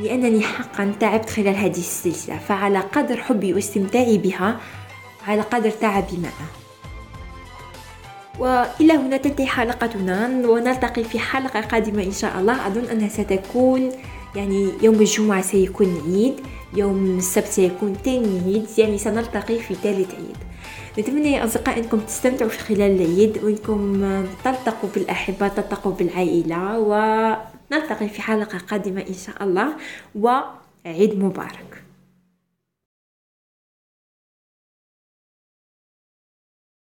لأنني 0.01 0.41
حقا 0.41 0.93
تعبت 1.01 1.31
خلال 1.31 1.57
هذه 1.57 1.79
السلسلة 1.79 2.39
فعلى 2.39 2.79
قدر 2.79 3.17
حبي 3.17 3.55
واستمتاعي 3.55 4.19
بها 4.19 4.61
على 5.27 5.43
قدر 5.43 5.71
تعبي 5.71 6.17
معها 6.17 6.49
وإلى 8.39 8.93
هنا 8.93 9.17
تنتهي 9.17 9.47
حلقتنا 9.47 10.27
ونلتقي 10.27 11.05
في 11.05 11.19
حلقة 11.19 11.61
قادمة 11.61 12.03
إن 12.03 12.13
شاء 12.13 12.41
الله. 12.41 12.67
أظن 12.67 12.85
أنها 12.85 13.09
ستكون 13.09 13.91
يعني 14.37 14.73
يوم 14.83 14.95
الجمعة 14.95 15.43
سيكون 15.43 16.03
عيد 16.07 16.35
يوم 16.77 17.19
السبت 17.19 17.47
سيكون 17.47 17.97
تاني 18.05 18.41
عيد 18.47 18.67
يعني 18.79 18.99
سنلتقي 18.99 19.59
في 19.59 19.75
ثالث 19.75 20.15
عيد. 20.15 20.37
نتمنى 20.99 21.33
يا 21.33 21.45
أصدقاء 21.45 21.79
أنكم 21.79 22.01
تستمتعوا 22.01 22.51
في 22.51 22.59
خلال 22.59 23.03
العيد 23.03 23.45
وأنكم 23.45 24.03
تلتقوا 24.45 24.91
بالأحبة 24.95 25.49
تلتقوا 25.49 25.93
بالعائلة 25.93 26.79
ونلتقي 27.73 28.09
في 28.09 28.23
حلقة 28.23 28.59
قادمة 28.59 29.01
إن 29.09 29.15
شاء 29.15 29.45
الله 29.45 29.77
وعيد 30.15 31.19
مبارك. 31.19 31.83